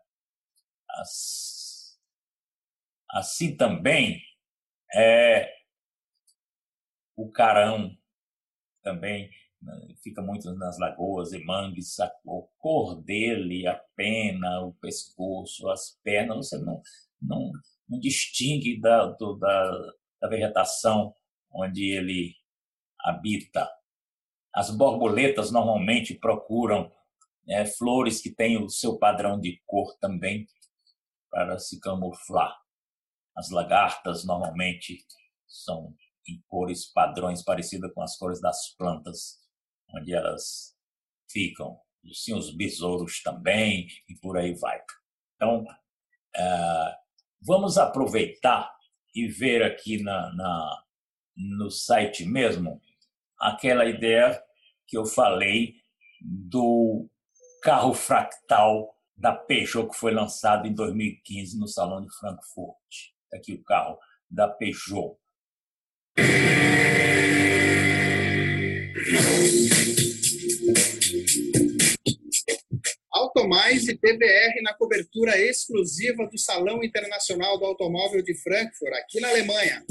As, 0.90 1.98
assim 3.10 3.56
também 3.56 4.20
é 4.92 5.54
o 7.16 7.30
carão 7.30 7.96
também 8.82 9.30
né, 9.62 9.88
fica 10.02 10.20
muito 10.20 10.52
nas 10.54 10.78
lagoas 10.78 11.32
e 11.32 11.44
mangues, 11.44 12.00
a, 12.00 12.10
cor 12.58 13.00
dele, 13.02 13.68
a 13.68 13.74
pena, 13.94 14.62
o 14.62 14.72
pescoço, 14.74 15.68
as 15.68 15.96
pernas, 16.02 16.48
você 16.48 16.58
não, 16.58 16.82
não, 17.22 17.52
não 17.88 18.00
distingue 18.00 18.80
da, 18.80 19.06
do, 19.06 19.36
da, 19.36 19.92
da 20.20 20.28
vegetação 20.28 21.14
onde 21.52 21.90
ele 21.90 22.37
habita. 23.00 23.68
As 24.54 24.70
borboletas 24.70 25.50
normalmente 25.50 26.14
procuram 26.14 26.90
né, 27.46 27.64
flores 27.66 28.20
que 28.20 28.30
têm 28.30 28.62
o 28.62 28.68
seu 28.68 28.98
padrão 28.98 29.40
de 29.40 29.62
cor 29.66 29.96
também 30.00 30.46
para 31.30 31.58
se 31.58 31.80
camuflar. 31.80 32.56
As 33.36 33.50
lagartas 33.50 34.24
normalmente 34.24 35.06
são 35.46 35.94
em 36.28 36.42
cores 36.46 36.86
padrões 36.86 37.42
parecidas 37.42 37.92
com 37.94 38.02
as 38.02 38.16
cores 38.16 38.40
das 38.40 38.74
plantas 38.76 39.38
onde 39.94 40.12
elas 40.12 40.76
ficam. 41.30 41.78
Sim, 42.12 42.34
os 42.34 42.54
besouros 42.54 43.22
também 43.22 43.86
e 44.08 44.14
por 44.16 44.36
aí 44.36 44.54
vai. 44.54 44.80
Então, 45.36 45.62
uh, 45.62 46.94
vamos 47.40 47.78
aproveitar 47.78 48.74
e 49.14 49.26
ver 49.26 49.62
aqui 49.62 50.02
na, 50.02 50.32
na, 50.34 50.84
no 51.36 51.70
site 51.70 52.24
mesmo 52.24 52.80
aquela 53.40 53.86
ideia 53.86 54.40
que 54.86 54.96
eu 54.96 55.04
falei 55.04 55.74
do 56.20 57.08
carro 57.62 57.94
fractal 57.94 58.94
da 59.16 59.32
Peugeot 59.32 59.88
que 59.88 59.96
foi 59.96 60.12
lançado 60.12 60.66
em 60.66 60.74
2015 60.74 61.58
no 61.58 61.66
Salão 61.66 62.04
de 62.04 62.12
Frankfurt. 62.18 62.76
Tá 63.30 63.36
aqui 63.36 63.54
o 63.54 63.62
carro 63.64 63.98
da 64.30 64.48
Peugeot. 64.48 65.16
Tomás 73.38 73.86
e 73.86 73.96
TVR 73.96 74.62
na 74.62 74.74
cobertura 74.74 75.40
exclusiva 75.40 76.26
do 76.26 76.36
Salão 76.36 76.82
Internacional 76.82 77.56
do 77.56 77.64
Automóvel 77.66 78.20
de 78.22 78.34
Frankfurt, 78.34 78.92
aqui 78.94 79.20
na 79.20 79.28
Alemanha. 79.28 79.84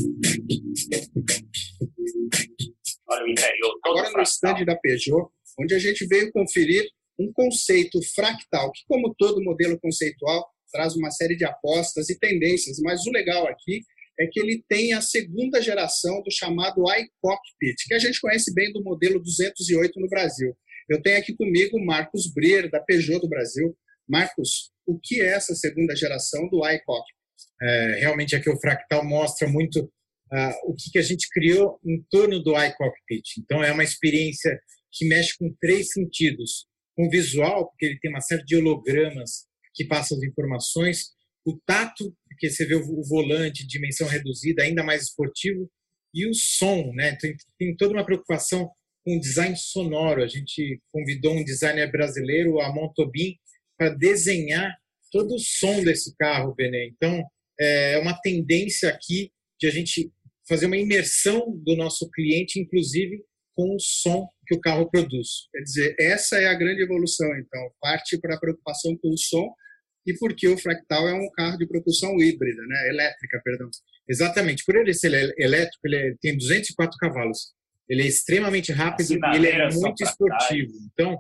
O 3.10 3.28
interior. 3.30 3.74
Agora 3.86 4.12
no 4.12 4.22
stand 4.24 4.66
da 4.66 4.76
Peugeot, 4.76 5.30
onde 5.60 5.74
a 5.74 5.80
gente 5.80 6.06
veio 6.08 6.32
conferir 6.32 6.86
um 7.20 7.32
conceito 7.34 8.00
fractal, 8.14 8.72
que, 8.72 8.82
como 8.88 9.16
todo 9.18 9.44
modelo 9.44 9.80
conceitual, 9.80 10.46
traz 10.72 10.96
uma 10.96 11.10
série 11.10 11.36
de 11.36 11.46
apostas 11.46 12.10
e 12.10 12.20
tendências, 12.20 12.78
mas 12.80 13.06
o 13.06 13.12
legal 13.12 13.48
aqui 13.48 13.82
é 14.20 14.28
que 14.28 14.40
ele 14.40 14.64
tem 14.68 14.94
a 14.94 15.02
segunda 15.02 15.62
geração 15.62 16.22
do 16.24 16.32
chamado 16.32 16.82
iCockpit, 16.82 17.88
que 17.88 17.94
a 17.94 18.00
gente 18.00 18.20
conhece 18.20 18.54
bem 18.54 18.72
do 18.74 18.84
modelo 18.84 19.22
208 19.22 20.00
no 20.00 20.10
Brasil. 20.10 20.56
Eu 20.90 21.02
tenho 21.02 21.18
aqui 21.18 21.36
comigo 21.36 21.84
Marcos 21.84 22.32
Breer, 22.34 22.70
da 22.70 22.80
Peugeot 22.80 23.20
do 23.20 23.30
Brasil. 23.30 23.76
Marcos, 24.08 24.72
o 24.86 25.00
que 25.02 25.22
é 25.22 25.28
essa 25.28 25.54
segunda 25.54 25.96
geração 25.96 26.48
do 26.50 26.58
iCockpit? 26.58 27.18
É, 27.62 28.00
realmente 28.00 28.36
aqui 28.36 28.50
o 28.50 28.60
Fractal 28.60 29.04
mostra 29.04 29.48
muito 29.48 29.92
uh, 30.32 30.72
o 30.72 30.76
que, 30.76 30.92
que 30.92 31.00
a 31.00 31.04
gente 31.04 31.28
criou 31.30 31.80
em 31.86 32.04
torno 32.10 32.40
do 32.42 32.52
iCockpit. 32.52 33.40
Então, 33.40 33.64
é 33.64 33.72
uma 33.72 33.84
experiência 33.84 34.60
que 34.92 35.08
mexe 35.08 35.38
com 35.38 35.54
três 35.60 35.92
sentidos. 35.92 36.68
Com 36.96 37.10
visual, 37.10 37.70
porque 37.70 37.86
ele 37.86 38.00
tem 38.00 38.10
uma 38.10 38.22
série 38.22 38.44
de 38.44 38.56
hologramas 38.56 39.46
que 39.74 39.86
passam 39.86 40.18
as 40.18 40.24
informações. 40.24 41.12
O 41.46 41.60
tato, 41.66 42.16
porque 42.28 42.50
você 42.50 42.66
vê 42.66 42.76
o 42.76 43.04
volante, 43.04 43.68
dimensão 43.68 44.08
reduzida, 44.08 44.64
ainda 44.64 44.84
mais 44.84 45.04
esportivo. 45.04 45.70
E 46.14 46.28
o 46.28 46.34
som, 46.34 46.92
né? 46.94 47.12
Então, 47.12 47.30
tem 47.60 47.76
toda 47.76 47.94
uma 47.94 48.06
preocupação 48.06 48.70
com 49.06 49.20
design 49.20 49.56
sonoro. 49.56 50.24
A 50.24 50.28
gente 50.28 50.82
convidou 50.92 51.34
um 51.34 51.44
designer 51.44 51.92
brasileiro, 51.92 52.60
Amon 52.60 52.92
Tobin, 52.94 53.36
para 53.78 53.90
desenhar 53.90 54.76
todo 55.12 55.36
o 55.36 55.40
som 55.40 55.84
desse 55.84 56.16
carro, 56.18 56.56
Benê. 56.56 56.92
Então, 56.96 57.24
é 57.60 57.98
uma 58.00 58.20
tendência 58.20 58.90
aqui 58.90 59.32
de 59.60 59.68
a 59.68 59.72
gente 59.72 60.12
fazer 60.48 60.66
uma 60.66 60.78
imersão 60.78 61.52
do 61.64 61.76
nosso 61.76 62.10
cliente, 62.12 62.60
inclusive 62.60 63.24
com 63.56 63.76
o 63.76 63.80
som 63.80 64.28
que 64.46 64.56
o 64.56 64.62
carro 64.62 64.90
produz. 64.90 65.48
Quer 65.52 65.62
dizer, 65.62 65.96
essa 66.00 66.38
é 66.38 66.48
a 66.48 66.54
grande 66.54 66.84
evolução, 66.84 67.28
então, 67.38 67.72
parte 67.82 68.20
para 68.20 68.36
a 68.36 68.40
preocupação 68.40 68.96
com 69.02 69.10
o 69.10 69.18
som 69.18 69.52
e 70.06 70.14
porque 70.18 70.48
o 70.48 70.58
Fractal 70.58 71.08
é 71.10 71.14
um 71.14 71.30
carro 71.32 71.58
de 71.58 71.68
propulsão 71.68 72.16
híbrida, 72.18 72.62
né? 72.66 72.90
elétrica, 72.90 73.42
perdão. 73.44 73.70
Exatamente. 74.08 74.64
Por 74.66 74.78
ele 74.78 74.94
ser 74.94 75.12
elétrico, 75.38 75.82
ele 75.86 76.16
tem 76.22 76.38
204 76.38 76.98
cavalos. 76.98 77.54
Ele 77.90 78.04
é 78.04 78.08
extremamente 78.08 78.72
rápido 78.72 79.14
e 79.14 79.36
ele 79.36 79.48
é 79.48 79.70
muito 79.70 80.02
esportivo. 80.04 80.72
Então, 80.94 81.18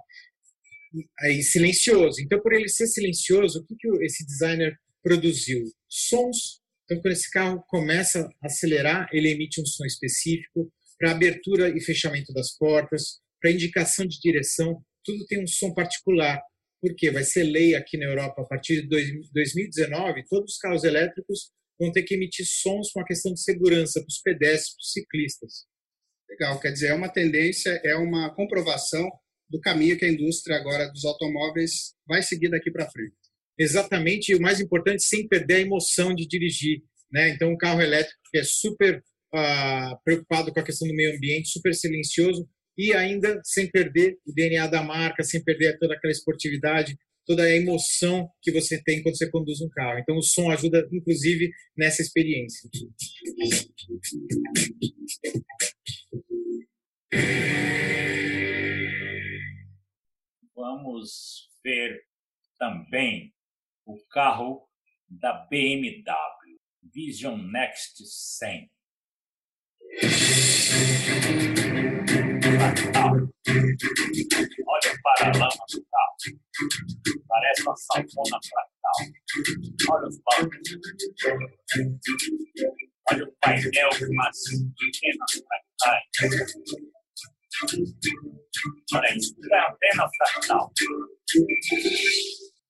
aí 1.19 1.43
silencioso. 1.43 2.21
Então, 2.21 2.39
por 2.41 2.53
ele 2.53 2.69
ser 2.69 2.87
silencioso, 2.87 3.59
o 3.59 3.65
que, 3.65 3.75
que 3.77 4.05
esse 4.05 4.25
designer 4.25 4.77
produziu? 5.03 5.63
Sons. 5.89 6.61
Então, 6.87 7.01
quando 7.01 7.13
esse 7.13 7.29
carro 7.29 7.61
começa 7.67 8.29
a 8.41 8.47
acelerar, 8.47 9.09
ele 9.11 9.29
emite 9.29 9.59
um 9.61 9.65
som 9.65 9.85
específico 9.85 10.71
para 10.97 11.11
abertura 11.11 11.69
e 11.69 11.81
fechamento 11.81 12.31
das 12.33 12.57
portas, 12.57 13.19
para 13.41 13.51
indicação 13.51 14.05
de 14.07 14.17
direção, 14.21 14.81
tudo 15.03 15.25
tem 15.25 15.43
um 15.43 15.47
som 15.47 15.73
particular. 15.73 16.41
Porque 16.81 17.11
vai 17.11 17.23
ser 17.23 17.43
lei 17.43 17.75
aqui 17.75 17.97
na 17.97 18.05
Europa 18.05 18.41
a 18.41 18.45
partir 18.45 18.83
de 18.83 18.87
2019, 19.33 20.23
todos 20.29 20.53
os 20.53 20.57
carros 20.59 20.83
elétricos 20.85 21.51
vão 21.77 21.91
ter 21.91 22.03
que 22.03 22.15
emitir 22.15 22.45
sons 22.47 22.91
com 22.91 23.01
a 23.01 23.05
questão 23.05 23.33
de 23.33 23.41
segurança 23.41 23.99
para 23.99 24.07
os 24.07 24.21
pedestres, 24.21 24.73
para 24.73 24.81
os 24.81 24.91
ciclistas. 24.93 25.53
Legal, 26.29 26.59
quer 26.59 26.71
dizer, 26.71 26.87
é 26.87 26.93
uma 26.93 27.09
tendência, 27.11 27.81
é 27.83 27.95
uma 27.95 28.33
comprovação 28.33 29.09
do 29.49 29.59
caminho 29.59 29.97
que 29.97 30.05
a 30.05 30.11
indústria 30.11 30.55
agora 30.55 30.89
dos 30.89 31.03
automóveis 31.03 31.95
vai 32.07 32.21
seguir 32.21 32.49
daqui 32.49 32.71
para 32.71 32.89
frente. 32.89 33.26
Exatamente, 33.59 34.35
o 34.35 34.41
mais 34.41 34.59
importante, 34.59 35.03
sem 35.03 35.27
perder 35.27 35.55
a 35.55 35.61
emoção 35.61 36.13
de 36.13 36.27
dirigir. 36.27 36.81
Né? 37.11 37.29
Então, 37.29 37.51
um 37.51 37.57
carro 37.57 37.81
elétrico 37.81 38.19
que 38.31 38.37
é 38.37 38.43
super 38.43 39.03
uh, 39.33 39.97
preocupado 40.03 40.53
com 40.53 40.59
a 40.59 40.63
questão 40.63 40.87
do 40.87 40.93
meio 40.93 41.15
ambiente, 41.15 41.49
super 41.49 41.73
silencioso, 41.73 42.47
e 42.77 42.93
ainda 42.93 43.41
sem 43.43 43.69
perder 43.71 44.17
o 44.25 44.33
DNA 44.33 44.67
da 44.67 44.83
marca, 44.83 45.23
sem 45.23 45.43
perder 45.43 45.79
toda 45.79 45.95
aquela 45.95 46.11
esportividade, 46.11 46.95
toda 47.25 47.43
a 47.43 47.55
emoção 47.55 48.29
que 48.41 48.51
você 48.51 48.81
tem 48.83 49.01
quando 49.01 49.17
você 49.17 49.29
conduz 49.29 49.59
um 49.61 49.69
carro. 49.69 49.97
Então, 49.99 50.15
o 50.17 50.21
som 50.21 50.51
ajuda, 50.51 50.87
inclusive, 50.91 51.49
nessa 51.75 52.01
experiência. 52.03 52.69
Vamos 60.55 61.49
ver 61.63 62.01
também 62.59 63.33
o 63.87 63.97
carro 64.09 64.67
da 65.09 65.33
BMW, 65.49 66.03
Vision 66.93 67.37
Next 67.37 68.05
100. 68.05 68.69
Olha 74.67 74.91
o 74.91 75.01
paralama 75.01 75.65
do 75.71 75.85
carro. 75.89 76.15
Parece 77.29 77.61
uma 77.61 77.75
sanfona 77.77 78.39
fractal. 78.49 78.97
Olha 79.89 80.07
os 80.07 80.19
bancos. 80.19 80.69
Olha 83.09 83.23
o 83.23 83.31
painel 83.39 83.89
com 83.97 84.05
umas 84.11 84.37
pequenas 84.77 85.31
fractais. 85.47 86.03
Olha 88.93 89.15
isso, 89.15 89.33
é 89.49 89.71
antena 89.71 90.09
fractal. 90.17 90.73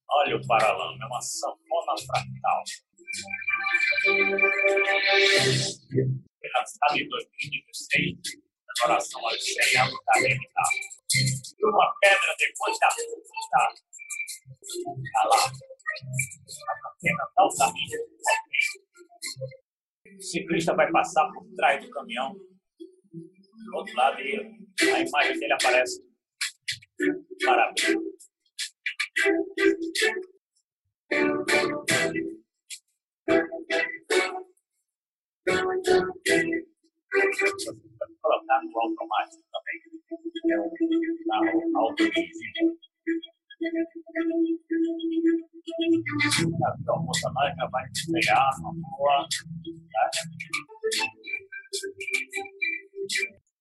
Olha 0.10 0.38
o 0.38 0.48
paralama, 0.48 0.98
é 1.04 1.06
uma 1.06 1.22
sanfona 1.22 1.96
fractal 2.06 2.63
lançado 6.58 6.98
em 6.98 7.08
2016, 7.08 8.17
agora 8.82 9.00
são 9.00 9.26
aos 9.26 9.43
100 9.43 9.82
anos 9.82 10.00
da 10.06 10.13
realidade. 10.13 10.80
E 11.13 11.65
uma 11.65 11.93
pedra 12.02 12.36
depois 12.38 12.78
da 12.80 12.88
está, 12.88 13.74
está 15.04 15.24
lá, 15.24 15.38
a 15.46 16.89
antena 16.93 17.30
altamente 17.38 17.98
O 20.17 20.22
ciclista 20.22 20.76
vai 20.76 20.91
passar 20.91 21.32
por 21.32 21.46
trás 21.56 21.84
do 21.84 21.89
caminhão, 21.91 22.34
do 22.34 23.76
outro 23.76 23.96
lado, 23.96 24.17
a 24.17 25.00
imagem 25.00 25.39
dele 25.39 25.54
aparece. 25.54 26.06
Parabéns. 27.46 28.27
No 29.17 29.34
automático 38.80 39.43
também, 39.51 39.82
vai 47.71 47.86
na 48.62 48.69
rua. 48.97 49.27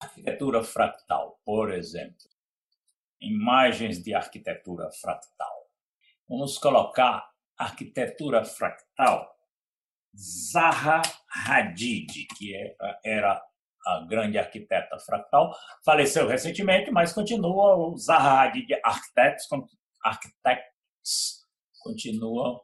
Arquitetura 0.01 0.63
fractal, 0.63 1.41
por 1.45 1.73
exemplo. 1.73 2.36
Imagens 3.21 4.03
de 4.03 4.15
arquitetura 4.15 4.91
fractal. 5.01 5.67
Vamos 6.29 6.59
colocar 6.59 7.29
arquitetura 7.57 8.45
fractal 8.45 9.35
Zaha 10.17 11.03
Hadid, 11.29 12.27
que 12.37 12.55
é, 12.55 12.77
era 13.05 13.43
a 13.87 14.01
grande 14.09 14.39
arquiteta 14.39 14.99
fractal, 14.99 15.55
faleceu 15.85 16.27
recentemente, 16.27 16.91
mas 16.91 17.13
continua 17.13 17.77
o 17.77 17.97
Zaha 17.97 18.43
Hadid 18.43 18.69
Architects, 18.83 19.47
Architects 20.03 21.45
continua 21.81 22.61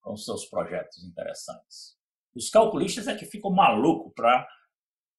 com 0.00 0.16
seus 0.16 0.44
projetos 0.46 1.02
interessantes. 1.02 1.96
Os 2.34 2.48
calculistas 2.48 3.08
é 3.08 3.16
que 3.16 3.26
ficam 3.26 3.50
malucos 3.50 4.12
para 4.14 4.46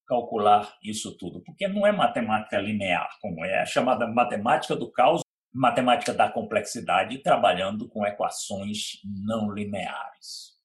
calcular 0.08 0.78
isso 0.82 1.16
tudo, 1.18 1.42
porque 1.44 1.68
não 1.68 1.86
é 1.86 1.92
matemática 1.92 2.58
linear, 2.60 3.10
como 3.22 3.44
é 3.44 3.62
a 3.62 3.66
chamada 3.66 4.08
matemática 4.08 4.76
do 4.76 4.90
caos, 4.90 5.22
matemática 5.54 6.14
da 6.14 6.32
complexidade, 6.32 7.22
trabalhando 7.22 7.88
com 7.90 8.06
equações 8.06 9.02
não 9.04 9.52
lineares. 9.52 10.56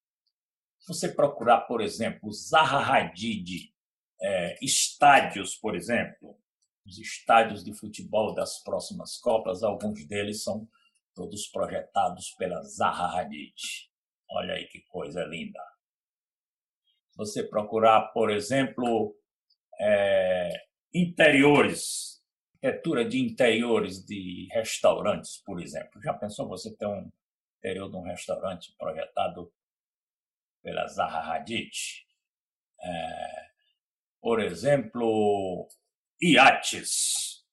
Se 0.78 0.88
você 0.88 1.08
procurar, 1.08 1.62
por 1.62 1.80
exemplo, 1.80 2.32
Zaha 2.32 2.78
Hadid, 2.78 3.72
é, 4.20 4.58
estádios, 4.64 5.56
por 5.56 5.74
exemplo, 5.74 6.38
os 6.86 6.98
estádios 6.98 7.64
de 7.64 7.72
futebol 7.72 8.34
das 8.34 8.62
próximas 8.62 9.16
Copas, 9.18 9.62
alguns 9.62 10.06
deles 10.06 10.42
são 10.42 10.68
todos 11.14 11.46
projetados 11.48 12.30
pela 12.32 12.62
Zaha 12.62 13.20
Hadid. 13.20 13.54
Olha 14.30 14.54
aí 14.54 14.66
que 14.66 14.80
coisa 14.82 15.24
linda. 15.24 15.60
Se 17.10 17.16
você 17.16 17.44
procurar, 17.44 18.12
por 18.12 18.30
exemplo, 18.30 19.14
é, 19.80 20.50
interiores 20.94 22.12
arquitetura 22.62 23.04
de 23.04 23.18
interiores 23.18 24.04
de 24.04 24.46
restaurantes, 24.52 25.42
por 25.44 25.60
exemplo. 25.60 26.00
Já 26.00 26.14
pensou 26.14 26.48
você 26.48 26.74
ter 26.74 26.86
um 26.86 27.10
interior 27.58 27.90
de 27.90 27.96
um 27.96 28.02
restaurante 28.02 28.72
projetado 28.78 29.52
pela 30.62 30.86
Zaha 30.86 31.34
Hadid? 31.34 32.06
É, 32.80 33.50
por 34.20 34.40
exemplo, 34.40 35.68
iates. 36.20 37.44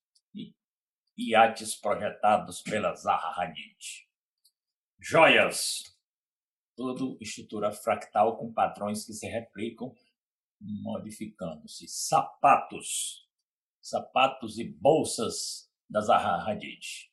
Iates 1.18 1.76
projetados 1.76 2.62
pela 2.62 2.96
Zaha 2.96 3.42
Hadid. 3.42 4.08
Joias. 5.00 5.98
Tudo 6.76 7.18
estrutura 7.20 7.74
fractal 7.74 8.38
com 8.38 8.54
padrões 8.54 9.06
que 9.06 9.12
se 9.12 9.28
replicam, 9.28 9.94
modificando-se. 10.60 11.88
Sapatos 11.88 13.30
sapatos 13.82 14.60
e 14.60 14.64
bolsas 14.64 15.70
da 15.90 16.02
Zaha 16.02 16.50
Hadid. 16.50 17.10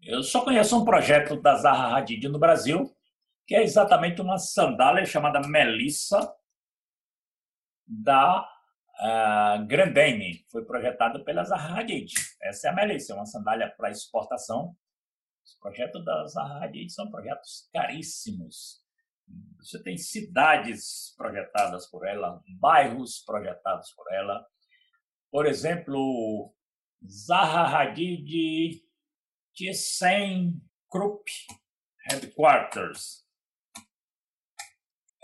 Eu 0.00 0.22
só 0.22 0.44
conheço 0.44 0.80
um 0.80 0.84
projeto 0.84 1.40
da 1.40 1.56
Zaha 1.56 1.96
Hadid 1.96 2.28
no 2.28 2.38
Brasil, 2.38 2.94
que 3.46 3.54
é 3.54 3.62
exatamente 3.62 4.20
uma 4.20 4.38
sandália 4.38 5.04
chamada 5.04 5.46
Melissa 5.46 6.34
da 7.86 8.42
uh, 8.42 9.66
Grandene. 9.66 10.44
Foi 10.50 10.64
projetada 10.64 11.22
pela 11.22 11.44
Zaha 11.44 11.80
Hadid. 11.80 12.14
Essa 12.42 12.68
é 12.68 12.70
a 12.70 12.74
Melissa, 12.74 13.12
é 13.12 13.16
uma 13.16 13.26
sandália 13.26 13.70
para 13.76 13.90
exportação. 13.90 14.76
Os 15.44 15.54
projetos 15.58 16.02
da 16.04 16.26
Zaha 16.26 16.64
Hadid 16.64 16.90
são 16.90 17.10
projetos 17.10 17.68
caríssimos. 17.72 18.83
Você 19.58 19.82
tem 19.82 19.96
cidades 19.96 21.14
projetadas 21.16 21.86
por 21.90 22.06
ela, 22.06 22.42
bairros 22.60 23.20
projetados 23.24 23.90
por 23.92 24.12
ela, 24.12 24.46
por 25.30 25.46
exemplo, 25.46 26.54
Zaha 27.04 27.82
Hadid 27.82 28.82
ThyssenKrupp 29.56 31.24
Headquarters. 32.08 33.24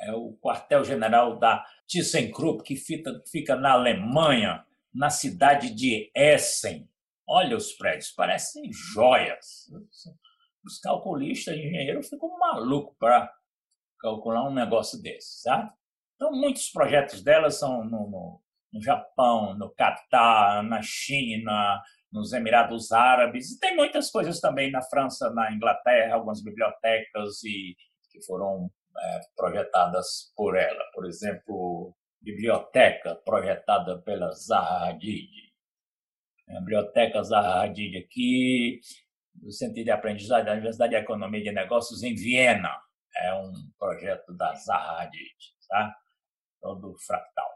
É 0.00 0.12
o 0.12 0.36
quartel-general 0.38 1.38
da 1.38 1.64
ThyssenKrupp, 1.86 2.64
que 2.64 2.76
fica, 2.76 3.22
fica 3.30 3.54
na 3.54 3.72
Alemanha, 3.72 4.64
na 4.92 5.10
cidade 5.10 5.74
de 5.74 6.10
Essen. 6.14 6.90
Olha 7.28 7.56
os 7.56 7.72
prédios, 7.74 8.10
parecem 8.10 8.72
joias. 8.72 9.70
Os 10.64 10.78
calculistas, 10.80 11.54
engenheiros, 11.54 12.08
ficam 12.08 12.36
malucos 12.38 12.96
para 12.98 13.32
calcular 14.00 14.48
um 14.48 14.54
negócio 14.54 15.00
desse, 15.00 15.42
sabe? 15.42 15.70
Então, 16.16 16.32
muitos 16.32 16.70
projetos 16.70 17.22
delas 17.22 17.58
são 17.58 17.84
no, 17.84 18.10
no 18.10 18.40
no 18.72 18.82
Japão, 18.82 19.56
no 19.56 19.70
Catar, 19.70 20.62
na 20.62 20.80
China, 20.82 21.82
nos 22.12 22.32
Emirados 22.32 22.92
Árabes, 22.92 23.52
e 23.52 23.60
tem 23.60 23.76
muitas 23.76 24.10
coisas 24.10 24.40
também 24.40 24.70
na 24.70 24.82
França, 24.82 25.30
na 25.30 25.52
Inglaterra, 25.52 26.14
algumas 26.14 26.42
bibliotecas 26.42 27.42
e 27.44 27.76
que 28.10 28.24
foram 28.24 28.70
é, 28.98 29.20
projetadas 29.36 30.32
por 30.36 30.56
ela. 30.56 30.84
Por 30.92 31.06
exemplo, 31.06 31.94
biblioteca 32.20 33.14
projetada 33.24 33.98
pela 34.02 34.32
Zaha 34.32 34.88
Hadid. 34.88 35.30
A 36.48 36.60
biblioteca 36.60 37.22
Zaha 37.22 37.62
Hadid 37.62 37.96
aqui, 37.96 38.80
no 39.40 39.52
sentido 39.52 39.84
de 39.84 39.90
aprendizagem 39.92 40.44
da 40.44 40.52
Universidade 40.52 40.90
de 40.90 40.96
Economia 40.96 41.40
e 41.40 41.44
de 41.44 41.52
Negócios 41.52 42.02
em 42.02 42.14
Viena. 42.14 42.76
É 43.16 43.34
um 43.34 43.52
projeto 43.78 44.32
da 44.34 44.54
Zaha 44.54 45.02
Hadid, 45.02 45.36
tá? 45.68 45.94
todo 46.60 46.94
fractal. 46.98 47.50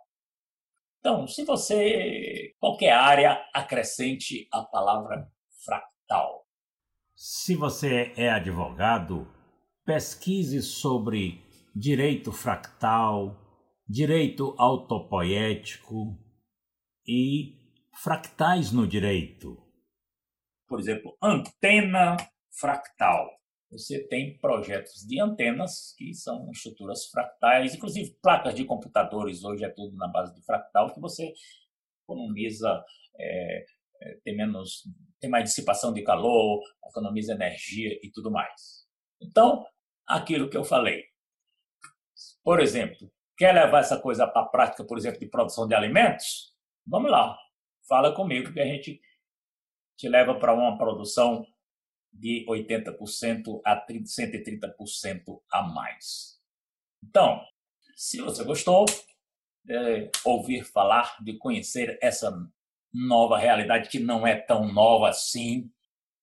Então, 0.98 1.28
se 1.28 1.44
você, 1.44 2.54
qualquer 2.58 2.92
área, 2.92 3.44
acrescente 3.52 4.48
a 4.50 4.62
palavra 4.62 5.30
fractal. 5.64 6.46
Se 7.14 7.54
você 7.54 8.12
é 8.16 8.30
advogado, 8.30 9.28
pesquise 9.84 10.62
sobre 10.62 11.44
direito 11.76 12.32
fractal, 12.32 13.36
direito 13.86 14.54
autopoético 14.58 16.18
e 17.06 17.58
fractais 18.02 18.72
no 18.72 18.86
direito. 18.86 19.62
Por 20.66 20.80
exemplo, 20.80 21.16
antena 21.22 22.16
fractal 22.50 23.28
você 23.78 24.06
tem 24.06 24.38
projetos 24.38 25.04
de 25.04 25.20
antenas, 25.20 25.94
que 25.98 26.14
são 26.14 26.48
estruturas 26.50 27.06
fractais, 27.06 27.74
inclusive 27.74 28.16
placas 28.22 28.54
de 28.54 28.64
computadores, 28.64 29.42
hoje 29.42 29.64
é 29.64 29.68
tudo 29.68 29.96
na 29.96 30.06
base 30.06 30.32
de 30.32 30.44
fractal, 30.44 30.94
que 30.94 31.00
você 31.00 31.32
economiza, 32.04 32.84
é, 33.18 33.66
é, 34.00 34.14
tem, 34.24 34.36
menos, 34.36 34.84
tem 35.20 35.28
mais 35.28 35.44
dissipação 35.44 35.92
de 35.92 36.02
calor, 36.02 36.62
economiza 36.88 37.32
energia 37.32 37.98
e 38.00 38.10
tudo 38.12 38.30
mais. 38.30 38.86
Então, 39.20 39.66
aquilo 40.06 40.48
que 40.48 40.56
eu 40.56 40.64
falei. 40.64 41.04
Por 42.44 42.60
exemplo, 42.60 43.10
quer 43.36 43.52
levar 43.52 43.80
essa 43.80 43.98
coisa 44.00 44.26
para 44.26 44.42
a 44.42 44.48
prática, 44.48 44.84
por 44.84 44.96
exemplo, 44.96 45.18
de 45.18 45.26
produção 45.26 45.66
de 45.66 45.74
alimentos? 45.74 46.54
Vamos 46.86 47.10
lá, 47.10 47.36
fala 47.88 48.14
comigo 48.14 48.52
que 48.52 48.60
a 48.60 48.66
gente 48.66 49.00
te 49.96 50.08
leva 50.08 50.38
para 50.38 50.54
uma 50.54 50.78
produção 50.78 51.44
de 52.14 52.46
80% 52.48 53.60
a 53.64 53.84
130% 53.86 55.40
a 55.52 55.62
mais. 55.62 56.38
Então, 57.02 57.40
se 57.96 58.20
você 58.22 58.44
gostou 58.44 58.86
de 59.64 60.10
ouvir 60.24 60.64
falar, 60.64 61.16
de 61.22 61.36
conhecer 61.38 61.98
essa 62.00 62.32
nova 62.92 63.36
realidade 63.36 63.88
que 63.88 63.98
não 63.98 64.26
é 64.26 64.36
tão 64.36 64.72
nova 64.72 65.08
assim, 65.08 65.70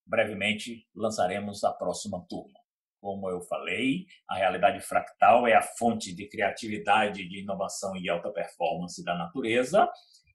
brevemente 0.05 0.87
lançaremos 0.95 1.63
a 1.63 1.71
próxima 1.71 2.25
turma. 2.29 2.59
Como 3.01 3.29
eu 3.29 3.41
falei, 3.41 4.05
a 4.27 4.35
realidade 4.35 4.79
fractal 4.81 5.47
é 5.47 5.53
a 5.53 5.61
fonte 5.61 6.13
de 6.13 6.27
criatividade, 6.27 7.27
de 7.27 7.41
inovação 7.41 7.95
e 7.95 8.09
alta 8.09 8.31
performance 8.31 9.03
da 9.03 9.15
natureza, 9.15 9.87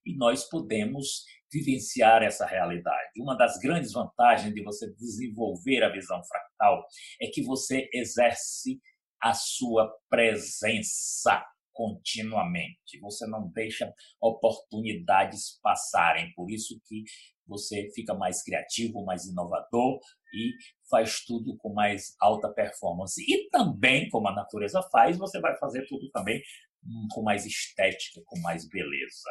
e 0.07 0.17
nós 0.17 0.45
podemos 0.49 1.25
vivenciar 1.53 2.23
essa 2.23 2.47
realidade. 2.47 3.11
Uma 3.19 3.37
das 3.37 3.59
grandes 3.59 3.93
vantagens 3.93 4.55
de 4.55 4.63
você 4.63 4.93
desenvolver 4.95 5.83
a 5.83 5.89
visão 5.89 6.23
fractal 6.25 6.87
é 7.21 7.27
que 7.27 7.43
você 7.43 7.89
exerce 7.93 8.81
a 9.21 9.35
sua 9.35 9.93
presença 10.09 11.45
continuamente. 11.73 13.01
Você 13.01 13.27
não 13.27 13.49
deixa 13.49 13.93
oportunidades 14.21 15.59
passarem. 15.63 16.33
Por 16.35 16.51
isso 16.51 16.81
que 16.87 17.05
você 17.51 17.91
fica 17.93 18.15
mais 18.15 18.43
criativo, 18.43 19.05
mais 19.05 19.27
inovador 19.27 19.99
e 20.33 20.53
faz 20.89 21.25
tudo 21.25 21.57
com 21.59 21.75
mais 21.75 22.15
alta 22.21 22.49
performance. 22.49 23.21
E 23.21 23.51
também, 23.51 24.09
como 24.09 24.29
a 24.29 24.35
natureza 24.35 24.81
faz, 24.91 25.19
você 25.19 25.41
vai 25.41 25.57
fazer 25.59 25.87
tudo 25.89 26.09
também 26.11 26.41
hum, 26.85 27.09
com 27.13 27.23
mais 27.23 27.45
estética, 27.45 28.23
com 28.25 28.39
mais 28.41 28.67
beleza. 28.69 29.29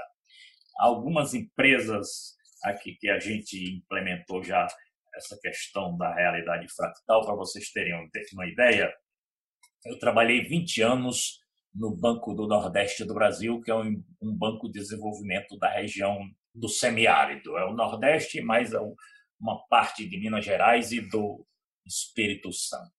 Algumas 0.79 1.33
empresas 1.33 2.35
aqui 2.63 2.95
que 2.99 3.09
a 3.09 3.19
gente 3.19 3.77
implementou 3.77 4.43
já 4.43 4.67
essa 5.15 5.37
questão 5.41 5.97
da 5.97 6.13
realidade 6.13 6.67
fractal, 6.73 7.25
para 7.25 7.35
vocês 7.35 7.71
terem 7.71 7.93
uma 8.33 8.47
ideia, 8.47 8.93
eu 9.85 9.97
trabalhei 9.97 10.43
20 10.43 10.81
anos 10.81 11.39
no 11.73 11.95
Banco 11.95 12.33
do 12.33 12.47
Nordeste 12.47 13.05
do 13.05 13.13
Brasil, 13.13 13.61
que 13.61 13.71
é 13.71 13.75
um, 13.75 14.03
banco 14.21 14.67
de 14.67 14.79
desenvolvimento 14.79 15.57
da 15.57 15.69
região 15.69 16.19
do 16.59 16.67
semiárido. 16.67 17.57
É 17.57 17.65
o 17.65 17.73
Nordeste, 17.73 18.41
mais 18.41 18.71
uma 19.39 19.57
parte 19.67 20.07
de 20.07 20.19
Minas 20.19 20.43
Gerais 20.43 20.91
e 20.91 20.99
do 20.99 21.45
Espírito 21.85 22.51
Santo. 22.51 22.91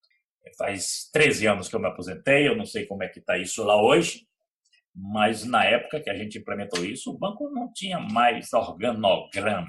Faz 0.57 1.09
13 1.13 1.47
anos 1.47 1.69
que 1.69 1.77
eu 1.77 1.81
me 1.81 1.87
aposentei, 1.87 2.49
eu 2.49 2.57
não 2.57 2.65
sei 2.65 2.87
como 2.87 3.05
é 3.05 3.09
que 3.09 3.21
está 3.21 3.37
isso 3.37 3.63
lá 3.63 3.81
hoje, 3.81 4.27
mas 4.95 5.45
na 5.45 5.65
época 5.65 6.01
que 6.01 6.11
a 6.11 6.17
gente 6.17 6.39
implementou 6.39 6.85
isso, 6.85 7.11
o 7.11 7.19
banco 7.19 7.49
não 7.51 7.71
tinha 7.73 8.01
mais 8.01 8.53
organograma. 8.53 9.69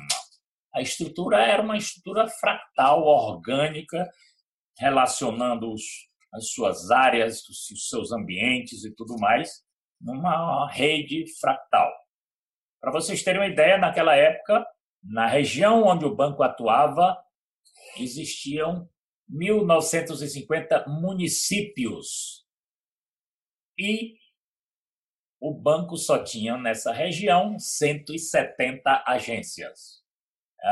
A 0.74 0.82
estrutura 0.82 1.44
era 1.44 1.62
uma 1.62 1.78
estrutura 1.78 2.28
fractal, 2.28 3.04
orgânica, 3.04 4.10
relacionando 4.80 5.72
os, 5.72 5.84
as 6.34 6.50
suas 6.50 6.90
áreas, 6.90 7.44
os 7.50 7.90
seus 7.90 8.12
ambientes 8.14 8.86
e 8.86 8.96
tudo 8.96 9.18
mais, 9.20 9.62
numa 10.00 10.72
rede 10.72 11.26
fractal. 11.40 11.92
Para 12.82 12.92
vocês 12.92 13.22
terem 13.24 13.40
uma 13.40 13.48
ideia, 13.48 13.78
naquela 13.78 14.16
época, 14.16 14.66
na 15.04 15.28
região 15.28 15.84
onde 15.84 16.04
o 16.04 16.16
banco 16.16 16.42
atuava, 16.42 17.16
existiam 17.98 18.90
1.950 19.32 20.88
municípios. 20.88 22.44
E 23.78 24.18
o 25.40 25.54
banco 25.54 25.96
só 25.96 26.24
tinha 26.24 26.58
nessa 26.58 26.92
região 26.92 27.58
170 27.58 29.04
agências. 29.08 30.02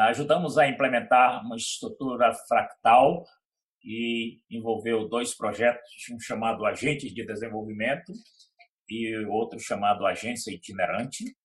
Ajudamos 0.07 0.57
a 0.57 0.67
implementar 0.67 1.43
uma 1.43 1.55
estrutura 1.55 2.33
fractal 2.47 3.23
que 3.81 4.41
envolveu 4.49 5.07
dois 5.07 5.35
projetos, 5.35 6.09
um 6.11 6.19
chamado 6.19 6.65
Agentes 6.65 7.13
de 7.13 7.25
Desenvolvimento 7.25 8.11
e 8.87 9.15
outro 9.25 9.59
chamado 9.59 10.05
Agência 10.05 10.51
Itinerante. 10.51 11.35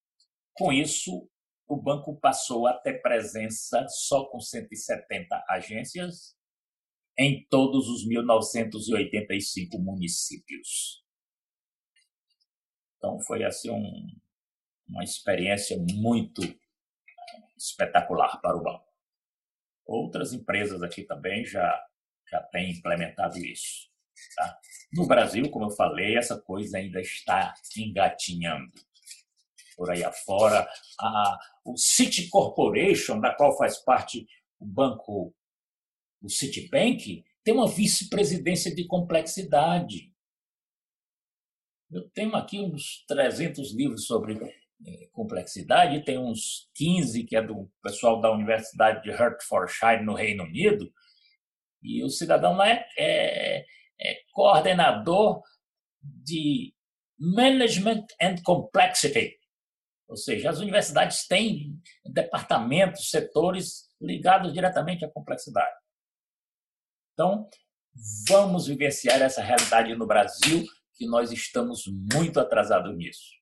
Com 0.54 0.72
isso, 0.72 1.28
o 1.66 1.76
banco 1.76 2.18
passou 2.20 2.66
a 2.66 2.74
ter 2.74 3.02
presença 3.02 3.86
só 3.88 4.24
com 4.26 4.40
170 4.40 5.44
agências 5.48 6.36
em 7.18 7.44
todos 7.48 7.88
os 7.88 8.06
1985 8.06 9.78
municípios. 9.78 11.02
Então 12.96 13.20
foi 13.20 13.44
assim 13.44 13.70
um, 13.70 14.06
uma 14.88 15.02
experiência 15.02 15.76
muito 15.78 16.42
espetacular 17.56 18.40
para 18.40 18.56
o 18.56 18.62
banco. 18.62 18.92
Outras 19.84 20.32
empresas 20.32 20.82
aqui 20.82 21.02
também 21.02 21.44
já 21.44 21.84
já 22.30 22.42
têm 22.42 22.72
implementado 22.72 23.38
isso. 23.38 23.90
Tá? 24.34 24.58
No 24.92 25.06
Brasil, 25.06 25.50
como 25.50 25.66
eu 25.66 25.70
falei, 25.70 26.16
essa 26.16 26.40
coisa 26.40 26.78
ainda 26.78 27.00
está 27.00 27.54
engatinhando 27.76 28.72
por 29.76 29.90
aí 29.90 30.04
afora. 30.04 30.66
A, 31.00 31.38
o 31.64 31.76
City 31.76 32.28
Corporation, 32.28 33.20
da 33.20 33.34
qual 33.34 33.56
faz 33.56 33.78
parte 33.78 34.26
o 34.58 34.66
banco, 34.66 35.34
o 36.22 36.28
Citibank, 36.28 37.24
tem 37.42 37.54
uma 37.54 37.68
vice-presidência 37.68 38.74
de 38.74 38.86
complexidade. 38.86 40.12
Eu 41.90 42.08
tenho 42.10 42.34
aqui 42.34 42.60
uns 42.60 43.04
300 43.06 43.74
livros 43.74 44.06
sobre 44.06 44.38
é, 44.86 45.08
complexidade, 45.12 46.04
tem 46.04 46.18
uns 46.18 46.68
15 46.74 47.24
que 47.24 47.36
é 47.36 47.42
do 47.42 47.70
pessoal 47.82 48.20
da 48.20 48.32
Universidade 48.32 49.02
de 49.02 49.10
Hertfordshire, 49.10 50.02
no 50.02 50.14
Reino 50.14 50.44
Unido, 50.44 50.92
e 51.82 52.02
o 52.02 52.08
cidadão 52.08 52.56
lá 52.56 52.68
é, 52.68 52.86
é, 52.98 53.64
é 54.00 54.16
coordenador 54.32 55.42
de 56.02 56.74
Management 57.18 58.06
and 58.20 58.36
Complexity, 58.42 59.38
ou 60.14 60.16
seja, 60.16 60.48
as 60.48 60.60
universidades 60.60 61.26
têm 61.26 61.76
departamentos, 62.04 63.10
setores 63.10 63.92
ligados 64.00 64.52
diretamente 64.52 65.04
à 65.04 65.10
complexidade. 65.10 65.74
Então, 67.12 67.50
vamos 68.28 68.68
vivenciar 68.68 69.20
essa 69.20 69.42
realidade 69.42 69.92
no 69.96 70.06
Brasil, 70.06 70.64
que 70.94 71.04
nós 71.04 71.32
estamos 71.32 71.82
muito 72.12 72.38
atrasados 72.38 72.96
nisso. 72.96 73.32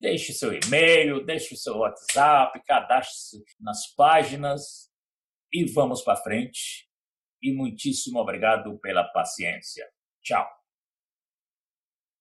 Deixe 0.00 0.32
seu 0.32 0.50
e-mail, 0.54 1.22
deixe 1.26 1.54
seu 1.54 1.76
WhatsApp, 1.76 2.58
cadastre-se 2.64 3.44
nas 3.60 3.94
páginas 3.94 4.90
e 5.52 5.70
vamos 5.72 6.00
para 6.00 6.16
frente. 6.16 6.88
E 7.42 7.52
muitíssimo 7.52 8.18
obrigado 8.18 8.78
pela 8.78 9.04
paciência. 9.04 9.86
Tchau. 10.22 10.55